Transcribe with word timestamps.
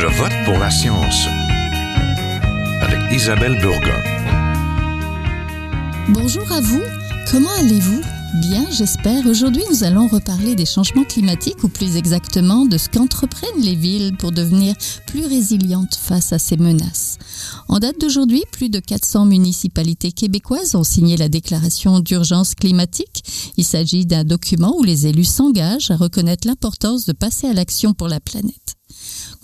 Je 0.00 0.06
vote 0.06 0.32
pour 0.44 0.56
la 0.60 0.70
science 0.70 1.26
avec 2.82 3.00
Isabelle 3.12 3.58
Burgon. 3.60 4.00
Bonjour 6.10 6.52
à 6.52 6.60
vous, 6.60 6.82
comment 7.28 7.50
allez-vous? 7.58 8.00
Bien, 8.40 8.64
j'espère. 8.70 9.26
Aujourd'hui, 9.26 9.64
nous 9.72 9.82
allons 9.82 10.06
reparler 10.06 10.54
des 10.54 10.66
changements 10.66 11.02
climatiques, 11.02 11.64
ou 11.64 11.68
plus 11.68 11.96
exactement 11.96 12.64
de 12.64 12.78
ce 12.78 12.88
qu'entreprennent 12.88 13.60
les 13.60 13.74
villes 13.74 14.16
pour 14.16 14.30
devenir 14.30 14.76
plus 15.08 15.26
résilientes 15.26 15.96
face 15.96 16.32
à 16.32 16.38
ces 16.38 16.56
menaces. 16.56 17.18
En 17.66 17.80
date 17.80 18.00
d'aujourd'hui, 18.00 18.44
plus 18.52 18.70
de 18.70 18.78
400 18.78 19.24
municipalités 19.26 20.12
québécoises 20.12 20.76
ont 20.76 20.84
signé 20.84 21.16
la 21.16 21.28
déclaration 21.28 21.98
d'urgence 21.98 22.54
climatique. 22.54 23.24
Il 23.56 23.64
s'agit 23.64 24.06
d'un 24.06 24.22
document 24.22 24.76
où 24.78 24.84
les 24.84 25.08
élus 25.08 25.24
s'engagent 25.24 25.90
à 25.90 25.96
reconnaître 25.96 26.46
l'importance 26.46 27.04
de 27.04 27.12
passer 27.12 27.48
à 27.48 27.52
l'action 27.52 27.94
pour 27.94 28.06
la 28.06 28.20
planète. 28.20 28.77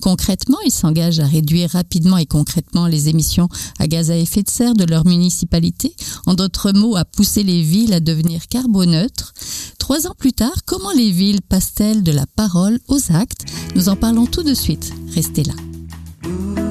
Concrètement, 0.01 0.59
ils 0.65 0.73
s'engagent 0.73 1.21
à 1.21 1.27
réduire 1.27 1.71
rapidement 1.71 2.19
et 2.19 2.27
concrètement 2.27 2.87
les 2.87 3.09
émissions 3.09 3.48
à 3.79 3.87
gaz 3.87 4.11
à 4.11 4.17
effet 4.17 4.43
de 4.43 4.51
serre 4.51 4.75
de 4.75 4.84
leur 4.84 5.07
municipalité, 5.07 5.95
en 6.27 6.34
d'autres 6.34 6.73
mots, 6.73 6.97
à 6.97 7.05
pousser 7.05 7.43
les 7.43 7.62
villes 7.62 7.95
à 7.95 8.01
devenir 8.01 8.47
carboneutres. 8.48 9.33
Trois 9.79 10.07
ans 10.07 10.15
plus 10.17 10.33
tard, 10.33 10.65
comment 10.67 10.93
les 10.93 11.11
villes 11.11 11.43
passent-elles 11.43 12.03
de 12.03 12.12
la 12.12 12.27
parole 12.27 12.80
aux 12.89 13.12
actes? 13.12 13.45
Nous 13.75 13.89
en 13.89 13.97
parlons 13.97 14.27
tout 14.27 14.43
de 14.43 14.55
suite. 14.55 14.93
Restez 15.15 15.45
là. 15.45 16.63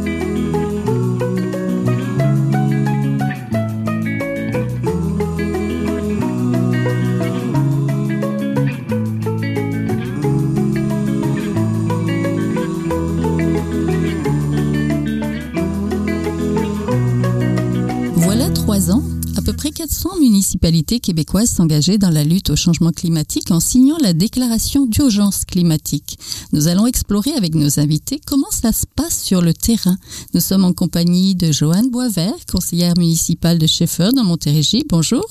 Municipalités 20.53 20.99
québécoises 20.99 21.49
s'engageaient 21.49 21.97
dans 21.97 22.11
la 22.11 22.23
lutte 22.23 22.51
au 22.51 22.55
changement 22.55 22.91
climatique 22.91 23.49
en 23.49 23.59
signant 23.59 23.97
la 23.99 24.13
déclaration 24.13 24.85
d'urgence 24.85 25.45
climatique. 25.45 26.19
Nous 26.51 26.67
allons 26.67 26.85
explorer 26.85 27.31
avec 27.33 27.55
nos 27.55 27.79
invités 27.79 28.21
comment 28.23 28.51
cela 28.51 28.71
se 28.71 28.85
passe 28.85 29.23
sur 29.23 29.41
le 29.41 29.55
terrain. 29.55 29.97
Nous 30.35 30.41
sommes 30.41 30.63
en 30.63 30.73
compagnie 30.73 31.33
de 31.33 31.51
Joanne 31.51 31.89
Boisvert, 31.89 32.45
conseillère 32.51 32.93
municipale 32.97 33.57
de 33.57 33.65
Schaeffer 33.65 34.09
dans 34.15 34.23
Montérégie. 34.23 34.85
Bonjour. 34.87 35.25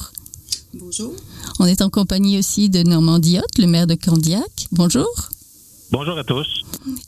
Bonjour. 0.75 1.15
On 1.61 1.67
est 1.67 1.83
en 1.83 1.89
compagnie 1.89 2.37
aussi 2.39 2.69
de 2.69 2.83
Normand 2.83 3.21
Diotte, 3.21 3.59
le 3.59 3.69
maire 3.69 3.87
de 3.87 3.95
Candiac. 3.95 4.67
Bonjour. 4.73 5.07
Bonjour 5.93 6.17
à 6.17 6.25
tous. 6.25 6.47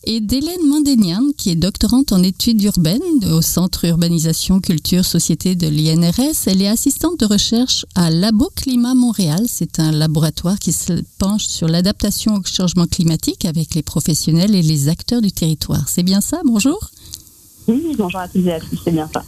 Et 0.05 0.21
d'Hélène 0.21 0.69
Mandénian, 0.69 1.23
qui 1.39 1.49
est 1.49 1.57
doctorante 1.57 2.13
en 2.13 2.23
études 2.23 2.63
urbaines 2.65 3.01
au 3.33 3.41
Centre 3.41 3.87
Urbanisation 3.87 4.61
Culture 4.61 5.07
Société 5.07 5.55
de 5.55 5.67
l'INRS. 5.67 6.47
Elle 6.47 6.61
est 6.61 6.69
assistante 6.69 7.19
de 7.19 7.25
recherche 7.25 7.87
à 7.95 8.11
Labo 8.11 8.51
Climat 8.55 8.95
Montréal. 8.95 9.41
C'est 9.49 9.81
un 9.81 9.91
laboratoire 9.91 10.59
qui 10.59 10.73
se 10.73 11.03
penche 11.19 11.47
sur 11.47 11.67
l'adaptation 11.67 12.35
au 12.35 12.45
changement 12.45 12.87
climatique 12.87 13.47
avec 13.47 13.75
les 13.75 13.83
professionnels 13.83 14.55
et 14.55 14.61
les 14.61 14.89
acteurs 14.91 15.23
du 15.23 15.33
territoire. 15.33 15.89
C'est 15.89 16.03
bien 16.03 16.21
ça? 16.21 16.43
Bonjour. 16.45 16.91
Oui, 17.67 17.95
bonjour 17.97 18.21
à 18.21 18.29
tous 18.29 18.47
et 18.47 18.53
à 18.53 18.61
tous, 18.61 18.79
c'est 18.85 18.93
bien 18.93 19.09
ça. 19.11 19.23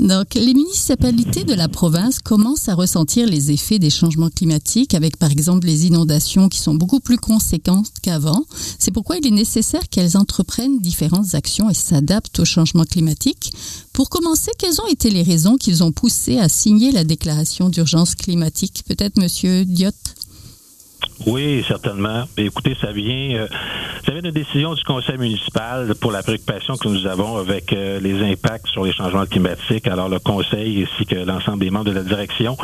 Donc, 0.00 0.32
les 0.34 0.54
municipalités 0.54 1.44
de 1.44 1.52
la 1.52 1.68
province 1.68 2.20
commencent 2.20 2.70
à 2.70 2.74
ressentir 2.74 3.26
les 3.26 3.50
effets 3.50 3.78
des 3.78 3.90
changements 3.90 4.30
climatiques 4.30 4.94
avec, 4.94 5.18
par 5.18 5.30
exemple, 5.30 5.66
les 5.66 5.86
inondations 5.86 6.48
qui 6.48 6.58
sont 6.58 6.74
beaucoup 6.74 7.00
plus 7.00 7.18
conséquentes 7.18 7.92
qu'avant. 8.00 8.46
C'est 8.78 8.92
pourquoi 8.92 9.18
il 9.18 9.26
est 9.26 9.30
nécessaire 9.30 9.90
qu'elles 9.90 10.16
entreprennent 10.16 10.78
différentes 10.80 11.34
actions 11.34 11.68
et 11.68 11.74
s'adaptent 11.74 12.40
au 12.40 12.46
changement 12.46 12.84
climatique. 12.84 13.52
Pour 13.92 14.08
commencer, 14.08 14.50
quelles 14.58 14.80
ont 14.80 14.86
été 14.86 15.10
les 15.10 15.22
raisons 15.22 15.58
qu'ils 15.58 15.84
ont 15.84 15.92
poussé 15.92 16.38
à 16.38 16.48
signer 16.48 16.92
la 16.92 17.04
déclaration 17.04 17.68
d'urgence 17.68 18.14
climatique? 18.14 18.82
Peut-être, 18.88 19.18
Monsieur 19.18 19.66
Diot 19.66 19.90
oui, 21.26 21.62
certainement. 21.68 22.24
Écoutez, 22.38 22.74
ça 22.80 22.92
vient, 22.92 23.40
euh, 23.40 23.46
ça 24.06 24.12
vient 24.12 24.22
de 24.22 24.30
décision 24.30 24.72
du 24.72 24.82
conseil 24.84 25.18
municipal 25.18 25.94
pour 26.00 26.12
la 26.12 26.22
préoccupation 26.22 26.76
que 26.76 26.88
nous 26.88 27.06
avons 27.06 27.36
avec 27.36 27.74
euh, 27.74 28.00
les 28.00 28.22
impacts 28.22 28.68
sur 28.68 28.84
les 28.84 28.92
changements 28.92 29.26
climatiques. 29.26 29.86
Alors, 29.86 30.08
le 30.08 30.18
conseil 30.18 30.82
ainsi 30.82 31.04
que 31.04 31.16
l'ensemble 31.16 31.58
des 31.60 31.70
membres 31.70 31.90
de 31.90 31.94
la 31.94 32.02
direction 32.02 32.56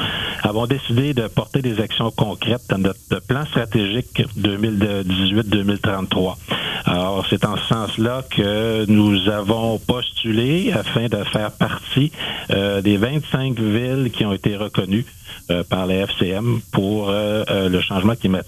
avons 0.42 0.66
décidé 0.66 1.12
de 1.12 1.28
porter 1.28 1.60
des 1.60 1.80
actions 1.80 2.10
concrètes 2.10 2.62
dans 2.70 2.78
notre 2.78 3.20
plan 3.26 3.44
stratégique 3.44 4.22
2018-2033. 4.38 6.36
Alors, 6.86 7.26
c'est 7.28 7.44
en 7.44 7.56
ce 7.56 7.66
sens-là 7.66 8.22
que 8.30 8.86
nous 8.88 9.28
avons 9.28 9.78
postulé 9.78 10.72
afin 10.72 11.08
de 11.08 11.22
faire 11.24 11.50
partie 11.52 12.10
euh, 12.50 12.80
des 12.80 12.96
25 12.96 13.58
villes 13.58 14.10
qui 14.12 14.24
ont 14.24 14.32
été 14.32 14.56
reconnues 14.56 15.04
euh, 15.50 15.62
par 15.62 15.86
les 15.86 15.96
FCM 15.96 16.60
pour 16.72 17.10
le 17.10 17.80
changement 17.80 18.14
climatique. 18.14 18.45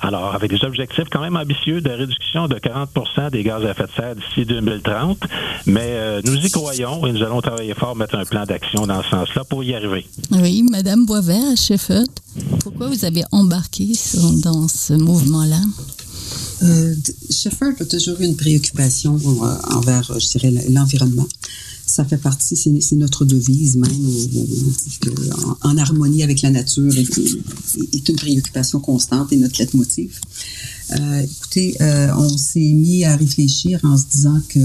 Alors, 0.00 0.34
avec 0.34 0.50
des 0.50 0.64
objectifs 0.64 1.04
quand 1.10 1.20
même 1.20 1.36
ambitieux 1.36 1.80
de 1.80 1.90
réduction 1.90 2.48
de 2.48 2.56
40% 2.56 3.30
des 3.30 3.42
gaz 3.42 3.64
à 3.64 3.70
effet 3.70 3.84
de 3.84 3.92
serre 3.96 4.16
d'ici 4.16 4.44
2030, 4.44 5.18
mais 5.66 6.20
nous 6.24 6.34
y 6.34 6.50
croyons 6.50 7.06
et 7.06 7.12
nous 7.12 7.22
allons 7.22 7.40
travailler 7.40 7.74
fort, 7.74 7.94
mettre 7.94 8.16
un 8.16 8.24
plan 8.24 8.44
d'action 8.44 8.86
dans 8.86 9.02
ce 9.02 9.10
sens-là 9.10 9.44
pour 9.44 9.62
y 9.62 9.74
arriver. 9.74 10.06
Oui, 10.32 10.64
Madame 10.68 11.06
Boisvert 11.06 11.52
à 11.52 11.56
Sheffield, 11.56 12.10
pourquoi 12.60 12.88
vous 12.88 13.04
avez 13.04 13.22
embarqué 13.30 13.92
dans 14.42 14.66
ce 14.66 14.94
mouvement-là? 14.94 15.60
Euh, 16.62 16.94
a 17.80 17.84
toujours 17.84 18.20
eu 18.20 18.24
une 18.24 18.36
préoccupation 18.36 19.18
envers, 19.70 20.02
je 20.18 20.38
dirais, 20.38 20.52
l'environnement 20.70 21.26
ça 21.92 22.06
fait 22.06 22.16
partie, 22.16 22.56
c'est 22.56 22.96
notre 22.96 23.26
devise 23.26 23.76
même, 23.76 24.06
en, 25.60 25.76
harmonie 25.76 26.22
avec 26.22 26.40
la 26.40 26.48
nature 26.48 26.90
est, 26.96 28.08
une 28.08 28.16
préoccupation 28.16 28.80
constante 28.80 29.30
et 29.32 29.36
notre 29.36 29.58
leitmotiv. 29.58 30.18
Euh, 30.90 31.20
écoutez, 31.22 31.76
euh, 31.80 32.08
on 32.16 32.36
s'est 32.36 32.60
mis 32.60 33.04
à 33.04 33.16
réfléchir 33.16 33.80
en 33.84 33.96
se 33.96 34.04
disant 34.10 34.40
que 34.48 34.58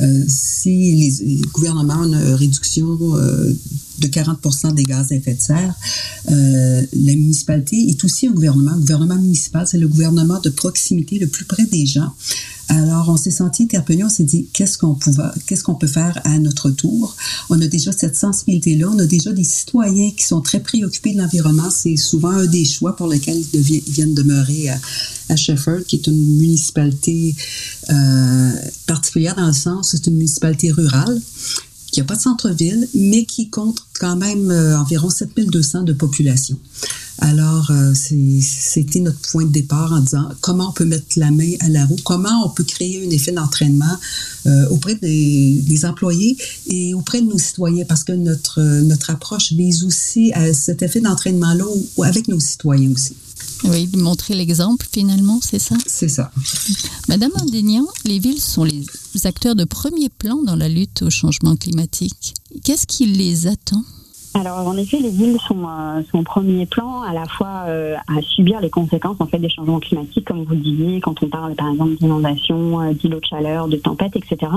euh, 0.00 0.24
si 0.26 0.96
les, 0.96 1.40
gouvernements 1.52 2.00
ont 2.00 2.12
une 2.12 2.34
réduction 2.34 2.96
de 2.96 4.06
40% 4.06 4.74
des 4.74 4.82
gaz 4.82 5.12
à 5.12 5.14
effet 5.14 5.34
de 5.34 5.42
serre, 5.42 5.74
la 6.26 7.14
municipalité 7.14 7.76
est 7.88 8.02
aussi 8.04 8.26
un 8.26 8.32
gouvernement. 8.32 8.72
Le 8.72 8.80
gouvernement 8.80 9.16
municipal, 9.16 9.66
c'est 9.66 9.78
le 9.78 9.88
gouvernement 9.88 10.40
de 10.40 10.50
proximité 10.50 11.18
le 11.18 11.26
plus 11.26 11.44
près 11.44 11.66
des 11.66 11.86
gens. 11.86 12.12
Alors, 12.70 13.08
on 13.08 13.16
s'est 13.16 13.32
senti 13.32 13.64
interpellé, 13.64 14.04
on 14.04 14.08
s'est 14.08 14.22
dit, 14.22 14.46
qu'est-ce 14.52 14.78
qu'on 14.78 15.74
peut 15.74 15.86
faire 15.88 16.20
à 16.22 16.38
notre 16.38 16.70
tour? 16.70 17.16
On 17.48 17.60
a 17.60 17.66
déjà 17.66 17.90
cette 17.90 18.14
sensibilité-là, 18.14 18.88
on 18.88 18.98
a 19.00 19.06
déjà 19.06 19.32
des 19.32 19.42
citoyens 19.42 20.12
qui 20.16 20.24
sont 20.24 20.40
très 20.40 20.60
préoccupés 20.60 21.12
de 21.12 21.18
l'environnement. 21.18 21.68
C'est 21.68 21.96
souvent 21.96 22.30
un 22.30 22.46
des 22.46 22.64
choix 22.64 22.94
pour 22.94 23.08
lesquels 23.08 23.42
ils, 23.52 23.82
viennent 23.88 24.14
demeurer 24.14 24.68
à 25.30 25.36
Shefford, 25.36 25.84
qui 25.86 25.96
est 25.96 26.06
une 26.06 26.36
municipalité 26.36 27.34
euh, 27.90 28.50
particulière 28.86 29.34
dans 29.36 29.46
le 29.46 29.52
sens, 29.52 29.90
c'est 29.92 30.06
une 30.06 30.14
municipalité 30.14 30.70
rurale 30.72 31.20
qui 31.90 32.00
n'a 32.00 32.06
pas 32.06 32.16
de 32.16 32.20
centre-ville, 32.20 32.88
mais 32.94 33.24
qui 33.24 33.50
compte 33.50 33.78
quand 33.98 34.16
même 34.16 34.50
euh, 34.50 34.78
environ 34.78 35.10
7200 35.10 35.82
de 35.82 35.92
population. 35.92 36.58
Alors, 37.18 37.70
euh, 37.70 37.92
c'était 37.94 39.00
notre 39.00 39.20
point 39.30 39.44
de 39.44 39.50
départ 39.50 39.92
en 39.92 40.00
disant 40.00 40.28
comment 40.40 40.70
on 40.70 40.72
peut 40.72 40.86
mettre 40.86 41.06
la 41.16 41.30
main 41.30 41.52
à 41.60 41.68
la 41.68 41.84
roue, 41.84 41.96
comment 42.04 42.46
on 42.46 42.48
peut 42.48 42.64
créer 42.64 43.06
un 43.06 43.10
effet 43.10 43.32
d'entraînement 43.32 43.96
euh, 44.46 44.68
auprès 44.70 44.94
des, 44.94 45.84
employés 45.84 46.36
et 46.66 46.94
auprès 46.94 47.20
de 47.20 47.26
nos 47.26 47.38
citoyens, 47.38 47.84
parce 47.86 48.04
que 48.04 48.12
notre, 48.12 48.60
notre 48.82 49.10
approche 49.10 49.52
vise 49.52 49.82
aussi 49.84 50.30
à 50.32 50.52
cet 50.52 50.82
effet 50.82 51.00
d'entraînement-là 51.00 51.64
avec 52.04 52.28
nos 52.28 52.40
citoyens 52.40 52.90
aussi. 52.92 53.14
Oui, 53.64 53.88
montrer 53.94 54.34
l'exemple 54.34 54.86
finalement, 54.90 55.40
c'est 55.42 55.58
ça? 55.58 55.76
C'est 55.86 56.08
ça. 56.08 56.32
Madame 57.08 57.32
Indénian, 57.36 57.86
les 58.04 58.18
villes 58.18 58.40
sont 58.40 58.64
les 58.64 58.86
acteurs 59.24 59.54
de 59.54 59.64
premier 59.64 60.08
plan 60.08 60.42
dans 60.42 60.56
la 60.56 60.68
lutte 60.68 61.02
au 61.02 61.10
changement 61.10 61.56
climatique. 61.56 62.34
Qu'est-ce 62.64 62.86
qui 62.86 63.06
les 63.06 63.46
attend? 63.46 63.84
Alors 64.34 64.58
en 64.66 64.76
effet, 64.76 64.98
les 64.98 65.10
villes 65.10 65.38
sont, 65.40 65.64
euh, 65.68 66.02
sont 66.10 66.18
au 66.18 66.22
premier 66.22 66.64
plan 66.64 67.02
à 67.02 67.12
la 67.12 67.24
fois 67.26 67.64
euh, 67.66 67.96
à 68.06 68.22
subir 68.22 68.60
les 68.60 68.70
conséquences 68.70 69.16
en 69.18 69.26
fait 69.26 69.38
des 69.38 69.48
changements 69.48 69.80
climatiques, 69.80 70.24
comme 70.24 70.44
vous 70.44 70.54
le 70.54 70.60
disiez, 70.60 71.00
quand 71.00 71.20
on 71.22 71.28
parle 71.28 71.54
par 71.56 71.70
exemple 71.70 71.96
d'inondations, 71.96 72.80
euh, 72.80 72.92
d'îlots 72.92 73.18
de 73.18 73.24
chaleur, 73.24 73.66
de 73.66 73.76
tempêtes, 73.76 74.14
etc. 74.14 74.52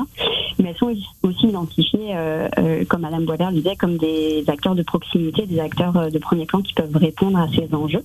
Mais 0.59 0.69
elles 0.69 0.77
sont 0.77 0.93
aussi 1.23 1.47
identifiées, 1.47 2.15
comme 2.87 3.01
Madame 3.01 3.25
Boisvert 3.25 3.49
le 3.49 3.57
disait, 3.57 3.75
comme 3.75 3.97
des 3.97 4.43
acteurs 4.47 4.75
de 4.75 4.83
proximité, 4.83 5.47
des 5.47 5.59
acteurs 5.59 6.11
de 6.11 6.19
premier 6.19 6.45
plan 6.45 6.61
qui 6.61 6.73
peuvent 6.73 6.95
répondre 6.95 7.39
à 7.39 7.47
ces 7.49 7.73
enjeux. 7.73 8.03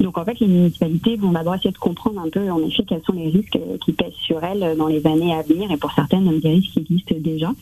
Donc 0.00 0.16
en 0.16 0.24
fait, 0.24 0.40
les 0.40 0.46
municipalités 0.46 1.16
vont 1.16 1.32
d'abord 1.32 1.56
essayer 1.56 1.72
de 1.72 1.78
comprendre 1.78 2.20
un 2.20 2.28
peu 2.30 2.50
en 2.50 2.58
effet 2.60 2.84
quels 2.88 3.02
sont 3.02 3.12
les 3.12 3.28
risques 3.28 3.58
qui 3.84 3.92
pèsent 3.92 4.14
sur 4.14 4.42
elles 4.42 4.76
dans 4.78 4.86
les 4.86 5.06
années 5.06 5.34
à 5.34 5.42
venir 5.42 5.70
et 5.70 5.76
pour 5.76 5.92
certaines 5.92 6.38
des 6.40 6.48
risques 6.48 6.70
qui 6.70 6.78
existent 6.80 7.14
déjà. 7.18 7.52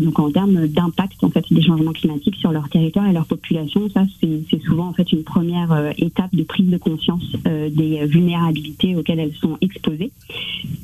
donc 0.00 0.18
en 0.18 0.30
termes 0.30 0.66
d'impact 0.66 1.22
en 1.22 1.30
fait 1.30 1.44
des 1.50 1.62
changements 1.62 1.92
climatiques 1.92 2.36
sur 2.36 2.50
leur 2.56 2.68
territoire 2.70 3.06
et 3.06 3.12
leur 3.12 3.26
population, 3.26 3.88
ça 3.92 4.04
c'est 4.20 4.60
souvent 4.62 4.88
en 4.88 4.92
fait 4.92 5.12
une 5.12 5.24
première 5.24 5.72
euh, 5.72 5.90
étape 5.98 6.34
de 6.34 6.42
prise 6.42 6.68
de 6.68 6.78
conscience 6.78 7.22
euh, 7.46 7.68
des 7.68 8.06
vulnérabilités 8.06 8.96
auxquelles 8.96 9.20
elles 9.20 9.34
sont 9.34 9.58
exposées. 9.60 10.10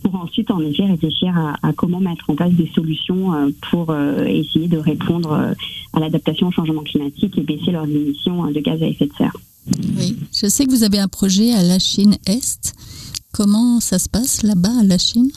Pour 0.03 0.15
ensuite 0.17 0.51
en 0.51 0.61
effet 0.61 0.85
réfléchir 0.85 1.37
à, 1.63 1.73
comment 1.73 2.01
mettre 2.01 2.29
en 2.29 2.35
place 2.35 2.53
des 2.53 2.71
solutions 2.75 3.33
euh, 3.33 3.51
pour 3.71 3.95
essayer 4.27 4.69
de 4.69 4.77
répondre 4.77 5.55
à 5.93 6.01
l'adaptation 6.01 6.49
au 6.49 6.51
changement 6.51 6.83
climatique 6.83 7.37
et 7.39 7.43
baisser 7.43 7.71
leurs 7.71 7.89
émissions 7.89 8.51
de 8.51 8.61
gaz 8.61 8.83
à 8.83 8.87
effet 8.87 9.07
de 9.07 9.13
serre. 9.17 9.37
Oui, 9.99 10.17
je 10.33 10.47
sais 10.49 10.67
que 10.67 10.71
vous 10.71 10.85
avez 10.85 10.99
un 10.99 11.09
projet 11.09 11.53
à 11.53 11.63
la 11.63 11.79
Chine 11.79 12.17
Est. 12.27 12.75
Comment 13.33 13.81
ça 13.81 13.99
se 13.99 14.09
passe 14.09 14.43
là-bas 14.43 14.81
à 14.81 14.85
la 14.85 14.99
Chine? 14.99 15.31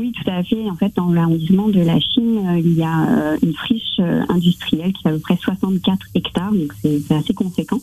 Oui, 0.00 0.12
tout 0.12 0.30
à 0.30 0.42
fait. 0.42 0.68
En 0.70 0.76
fait, 0.76 0.94
dans 0.96 1.12
l'arrondissement 1.12 1.68
de 1.68 1.80
la 1.80 2.00
Chine, 2.00 2.38
euh, 2.48 2.58
il 2.58 2.72
y 2.72 2.82
a 2.82 3.06
euh, 3.06 3.38
une 3.42 3.52
friche 3.52 3.98
euh, 3.98 4.22
industrielle 4.30 4.94
qui 4.94 5.02
fait 5.02 5.10
à 5.10 5.12
peu 5.12 5.18
près 5.18 5.36
64 5.36 6.06
hectares, 6.14 6.52
donc 6.52 6.72
c'est 6.82 7.12
assez 7.12 7.34
conséquent, 7.34 7.78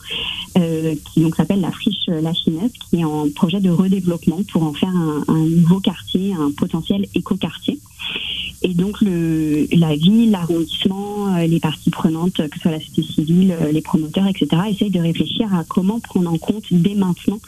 qui 0.55 1.21
donc 1.21 1.35
s'appelle 1.35 1.61
la 1.61 1.71
friche 1.71 2.07
La 2.07 2.31
qui 2.33 2.99
est 2.99 3.03
en 3.03 3.29
projet 3.29 3.59
de 3.59 3.69
redéveloppement 3.69 4.39
pour 4.51 4.63
en 4.63 4.73
faire 4.73 4.93
un, 5.27 5.45
nouveau 5.45 5.79
quartier, 5.79 6.33
un 6.33 6.51
potentiel 6.51 7.05
éco-quartier. 7.13 7.79
Et 8.63 8.73
donc 8.73 8.97
la 9.01 9.95
ville, 9.95 10.31
l'arrondissement, 10.31 11.37
les 11.37 11.59
parties 11.59 11.91
prenantes, 11.91 12.35
que 12.35 12.55
ce 12.55 12.61
soit 12.61 12.71
la 12.71 12.79
société 12.79 13.03
civile, 13.03 13.55
les 13.71 13.81
promoteurs, 13.81 14.27
etc., 14.27 14.47
essayent 14.69 14.89
de 14.89 14.99
réfléchir 14.99 15.53
à 15.53 15.63
comment 15.63 15.99
prendre 15.99 16.31
en 16.31 16.37
compte 16.37 16.65
dès 16.71 16.95
maintenant 16.95 17.39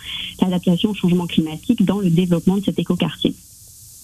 l'adaptation 0.42 0.92
au 0.92 0.94
changement 0.94 1.26
climatique 1.26 1.84
dans 1.84 2.00
le 2.00 2.10
développement 2.10 2.58
de 2.58 2.66
cet 2.66 2.78
éco-quartier. 2.78 3.34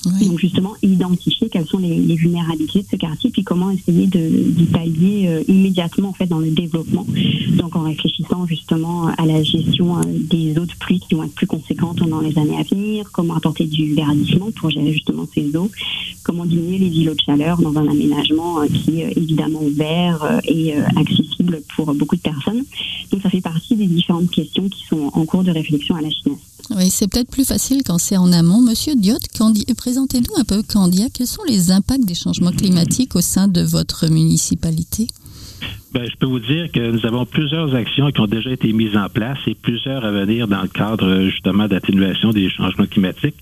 Donc 0.06 0.40
justement, 0.40 0.74
identifier 0.84 1.50
quelles 1.50 1.66
sont 1.66 1.80
les, 1.80 2.16
vulnérabilités 2.16 2.84
de 2.84 2.88
ce 2.92 2.96
quartier, 2.96 3.32
puis 3.32 3.44
comment 3.44 3.72
essayer 3.72 4.08
d'y 4.08 4.66
pallier 4.66 5.28
euh, 5.28 5.44
immédiatement 5.48 6.10
en 6.10 6.14
fait 6.14 6.28
dans 6.28 6.40
le 6.40 6.52
développement. 6.52 7.06
Donc 7.58 7.76
en 7.76 7.82
réfléchissant 7.82 8.46
justement 8.46 9.08
à 9.08 9.26
la 9.26 9.42
gestion 9.44 9.98
euh, 9.98 10.04
des 10.06 10.58
eaux 10.58 10.66
de 10.66 10.74
pluie 10.80 11.00
qui 11.00 11.16
vont 11.16 11.24
être 11.24 11.34
plus 11.34 11.48
conséquentes 11.48 11.98
dans 11.98 12.22
les 12.22 12.38
années 12.38 12.58
à 12.58 12.64
venir, 12.64 13.10
comment 13.12 13.36
apporter 13.36 13.66
du 13.66 13.94
verdissement 13.96 14.52
pour 14.52 14.70
gérer 14.70 14.94
justement 14.94 15.26
ces 15.34 15.56
eaux, 15.56 15.72
comment 16.24 16.46
diminuer 16.46 16.78
les 16.78 16.98
îlots 17.00 17.16
de 17.16 17.22
chaleur 17.22 17.60
dans 17.60 17.76
un 17.76 17.88
aménagement 17.88 18.62
euh, 18.62 18.68
qui 18.68 19.02
est 19.02 19.18
évidemment 19.18 19.62
ouvert 19.62 20.40
et 20.48 20.76
accessible 20.96 21.62
pour 21.76 21.94
beaucoup 21.94 22.16
de 22.16 22.22
personnes. 22.22 22.64
Donc 23.12 23.22
ça 23.22 23.30
fait 23.30 23.42
partie 23.42 23.76
des 23.76 23.88
différentes 23.88 24.30
questions 24.30 24.70
qui 24.70 24.86
sont 24.86 25.12
en 25.14 25.26
cours 25.26 25.44
de 25.44 25.52
réflexion 25.52 25.96
à 25.96 26.02
la 26.02 26.10
Chine. 26.10 26.36
Oui, 26.72 26.90
c'est 26.90 27.08
peut-être 27.08 27.30
plus 27.30 27.46
facile 27.46 27.84
quand 27.84 27.98
c'est 28.00 28.18
en 28.18 28.32
amont. 28.32 28.62
Monsieur 28.62 28.96
Diot, 28.96 29.18
présentez-nous 29.78 30.36
un 30.38 30.44
peu 30.44 30.64
Candia. 30.64 31.06
Quels 31.14 31.28
sont 31.28 31.44
les 31.48 31.72
impacts 31.72 32.06
des 32.06 32.16
changements 32.16 32.52
climatiques 32.52 33.16
au 33.16 33.22
sein 33.22 33.48
de 33.48 33.62
votre 33.62 34.08
municipalité? 34.08 35.08
Ben, 35.96 36.06
je 36.12 36.18
peux 36.18 36.26
vous 36.26 36.42
dire 36.42 36.70
que 36.74 36.92
nous 36.92 37.06
avons 37.06 37.26
plusieurs 37.26 37.74
actions 37.74 38.12
qui 38.12 38.20
ont 38.20 38.28
déjà 38.28 38.50
été 38.50 38.74
mises 38.74 38.98
en 38.98 39.08
place 39.08 39.38
et 39.48 39.56
plusieurs 39.56 40.04
à 40.04 40.12
venir 40.12 40.46
dans 40.46 40.62
le 40.62 40.68
cadre 40.68 41.22
justement 41.22 41.70
d'atténuation 41.70 42.32
des 42.32 42.50
changements 42.50 42.86
climatiques. 42.86 43.38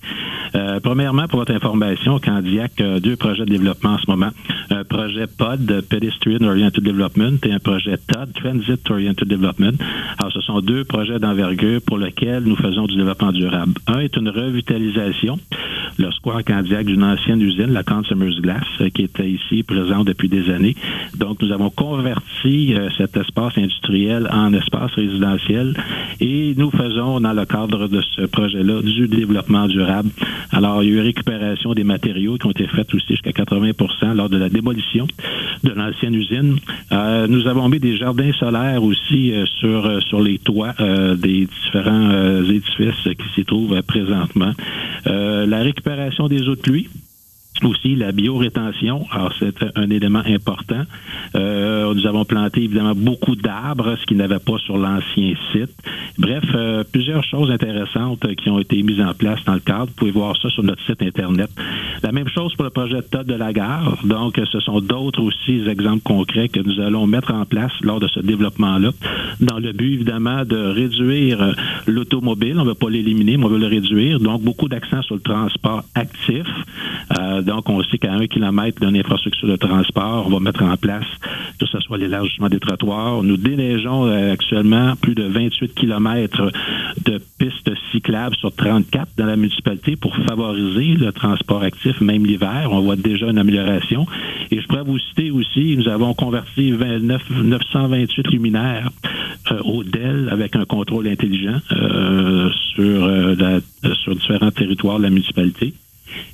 Euh, 0.54 0.78
premièrement, 0.78 1.26
pour 1.26 1.40
votre 1.40 1.52
information, 1.52 2.20
Candiac 2.20 2.80
a 2.80 3.00
deux 3.00 3.16
projets 3.16 3.44
de 3.44 3.50
développement 3.50 3.94
en 3.94 3.98
ce 3.98 4.08
moment. 4.08 4.30
Un 4.70 4.84
projet 4.84 5.26
POD, 5.26 5.84
Pedestrian 5.90 6.46
Oriented 6.46 6.84
Development, 6.84 7.44
et 7.44 7.50
un 7.50 7.58
projet 7.58 7.96
TOD, 7.96 8.32
Transit 8.34 8.88
Oriented 8.88 9.26
Development. 9.26 9.74
Alors, 10.18 10.32
ce 10.32 10.40
sont 10.40 10.60
deux 10.60 10.84
projets 10.84 11.18
d'envergure 11.18 11.80
pour 11.84 11.98
lesquels 11.98 12.44
nous 12.44 12.54
faisons 12.54 12.86
du 12.86 12.94
développement 12.94 13.32
durable. 13.32 13.72
Un 13.88 13.98
est 13.98 14.16
une 14.16 14.28
revitalisation, 14.28 15.40
le 15.98 16.12
square 16.12 16.44
Candiac 16.44 16.86
d'une 16.86 17.02
ancienne 17.02 17.40
usine, 17.40 17.72
la 17.72 17.82
Consumers 17.82 18.40
Glass, 18.40 18.64
qui 18.94 19.02
était 19.02 19.28
ici 19.28 19.64
présente 19.64 20.06
depuis 20.06 20.28
des 20.28 20.50
années. 20.50 20.76
Donc, 21.18 21.42
nous 21.42 21.50
avons 21.50 21.70
converti 21.70 22.43
euh, 22.46 22.88
cet 22.98 23.16
espace 23.16 23.56
industriel 23.56 24.28
en 24.30 24.52
espace 24.52 24.92
résidentiel 24.92 25.74
et 26.20 26.54
nous 26.56 26.70
faisons 26.70 27.20
dans 27.20 27.32
le 27.32 27.44
cadre 27.46 27.88
de 27.88 28.02
ce 28.14 28.22
projet-là 28.22 28.82
du 28.82 29.08
développement 29.08 29.66
durable. 29.66 30.10
Alors, 30.52 30.82
il 30.82 30.90
y 30.90 30.92
a 30.92 30.96
eu 30.96 31.00
récupération 31.00 31.72
des 31.72 31.84
matériaux 31.84 32.36
qui 32.36 32.46
ont 32.46 32.50
été 32.50 32.66
faits 32.66 32.92
aussi 32.94 33.06
jusqu'à 33.08 33.30
80% 33.30 34.14
lors 34.14 34.28
de 34.28 34.36
la 34.36 34.50
démolition 34.50 35.06
de 35.62 35.70
l'ancienne 35.70 36.14
usine. 36.14 36.56
Euh, 36.92 37.26
nous 37.28 37.46
avons 37.46 37.68
mis 37.68 37.80
des 37.80 37.96
jardins 37.96 38.32
solaires 38.32 38.82
aussi 38.82 39.32
euh, 39.32 39.46
sur, 39.46 40.02
sur 40.02 40.20
les 40.20 40.38
toits 40.38 40.74
des 41.16 41.46
différents 41.46 42.42
édifices 42.42 43.04
qui 43.04 43.34
s'y 43.34 43.44
trouvent 43.44 43.80
présentement. 43.82 44.52
la 45.06 45.58
récupération 45.62 46.28
des 46.28 46.48
eaux 46.48 46.56
de 46.56 46.60
pluie, 46.60 46.88
aussi 47.62 47.94
la 47.94 48.12
biorétention. 48.12 49.06
Alors, 49.10 49.32
c'est 49.38 49.54
un 49.76 49.88
élément 49.90 50.22
important. 50.26 50.82
Euh, 51.36 51.94
nous 51.94 52.06
avons 52.06 52.24
planté 52.24 52.62
évidemment 52.62 52.94
beaucoup 52.94 53.36
d'arbres, 53.36 53.96
ce 54.00 54.06
qu'il 54.06 54.16
n'avait 54.16 54.40
pas 54.40 54.58
sur 54.58 54.76
l'ancien 54.76 55.34
site. 55.52 55.70
Bref, 56.18 56.44
euh, 56.54 56.82
plusieurs 56.90 57.22
choses 57.24 57.50
intéressantes 57.50 58.34
qui 58.36 58.50
ont 58.50 58.58
été 58.58 58.82
mises 58.82 59.00
en 59.00 59.14
place 59.14 59.38
dans 59.44 59.54
le 59.54 59.60
cadre. 59.60 59.86
Vous 59.86 59.94
pouvez 59.94 60.10
voir 60.10 60.36
ça 60.40 60.50
sur 60.50 60.64
notre 60.64 60.84
site 60.84 61.02
Internet. 61.02 61.50
La 62.02 62.12
même 62.12 62.28
chose 62.28 62.54
pour 62.54 62.64
le 62.64 62.70
projet 62.70 63.02
TOD 63.02 63.26
de 63.26 63.34
la 63.34 63.52
gare. 63.52 63.98
Donc, 64.04 64.40
ce 64.50 64.60
sont 64.60 64.80
d'autres 64.80 65.22
aussi 65.22 65.62
exemples 65.68 66.02
concrets 66.02 66.48
que 66.48 66.60
nous 66.60 66.80
allons 66.80 67.06
mettre 67.06 67.32
en 67.32 67.44
place 67.44 67.72
lors 67.82 68.00
de 68.00 68.08
ce 68.08 68.20
développement-là, 68.20 68.90
dans 69.40 69.58
le 69.58 69.72
but 69.72 69.94
évidemment 69.94 70.44
de 70.44 70.56
réduire 70.56 71.54
l'automobile. 71.86 72.58
On 72.58 72.64
ne 72.64 72.68
veut 72.68 72.74
pas 72.74 72.90
l'éliminer, 72.90 73.36
mais 73.36 73.44
on 73.44 73.48
veut 73.48 73.58
le 73.58 73.66
réduire. 73.66 74.18
Donc, 74.18 74.42
beaucoup 74.42 74.68
d'accent 74.68 75.02
sur 75.02 75.14
le 75.14 75.20
transport 75.20 75.84
actif. 75.94 76.46
Euh, 77.18 77.42
donc, 77.44 77.68
on 77.68 77.82
sait 77.84 77.98
qu'à 77.98 78.12
un 78.12 78.26
kilomètre 78.26 78.80
d'une 78.80 78.96
infrastructure 78.96 79.48
de 79.48 79.56
transport, 79.56 80.26
on 80.26 80.30
va 80.30 80.40
mettre 80.40 80.62
en 80.62 80.76
place 80.76 81.06
que 81.58 81.66
ce 81.66 81.78
soit 81.80 81.98
l'élargissement 81.98 82.48
des 82.48 82.58
trottoirs. 82.58 83.22
Nous 83.22 83.36
déneigeons 83.36 84.06
euh, 84.06 84.32
actuellement 84.32 84.94
plus 84.96 85.14
de 85.14 85.24
28 85.24 85.74
kilomètres 85.74 86.50
de 87.04 87.20
pistes 87.38 87.70
cyclables 87.92 88.36
sur 88.36 88.54
34 88.54 89.08
dans 89.16 89.26
la 89.26 89.36
municipalité 89.36 89.96
pour 89.96 90.14
favoriser 90.16 90.94
le 90.94 91.12
transport 91.12 91.62
actif, 91.62 92.00
même 92.00 92.26
l'hiver. 92.26 92.68
On 92.70 92.80
voit 92.80 92.96
déjà 92.96 93.28
une 93.28 93.38
amélioration. 93.38 94.06
Et 94.50 94.60
je 94.60 94.66
pourrais 94.66 94.82
vous 94.82 94.98
citer 94.98 95.30
aussi, 95.30 95.76
nous 95.76 95.88
avons 95.88 96.14
converti 96.14 96.72
29, 96.72 97.22
928 97.44 98.28
luminaires 98.28 98.90
euh, 99.50 99.60
au 99.64 99.84
DEL 99.84 100.28
avec 100.30 100.56
un 100.56 100.64
contrôle 100.64 101.06
intelligent 101.08 101.60
euh, 101.72 102.50
sur 102.74 104.14
différents 104.14 104.50
territoires 104.50 104.98
de 104.98 105.04
la 105.04 105.10
municipalité. 105.10 105.74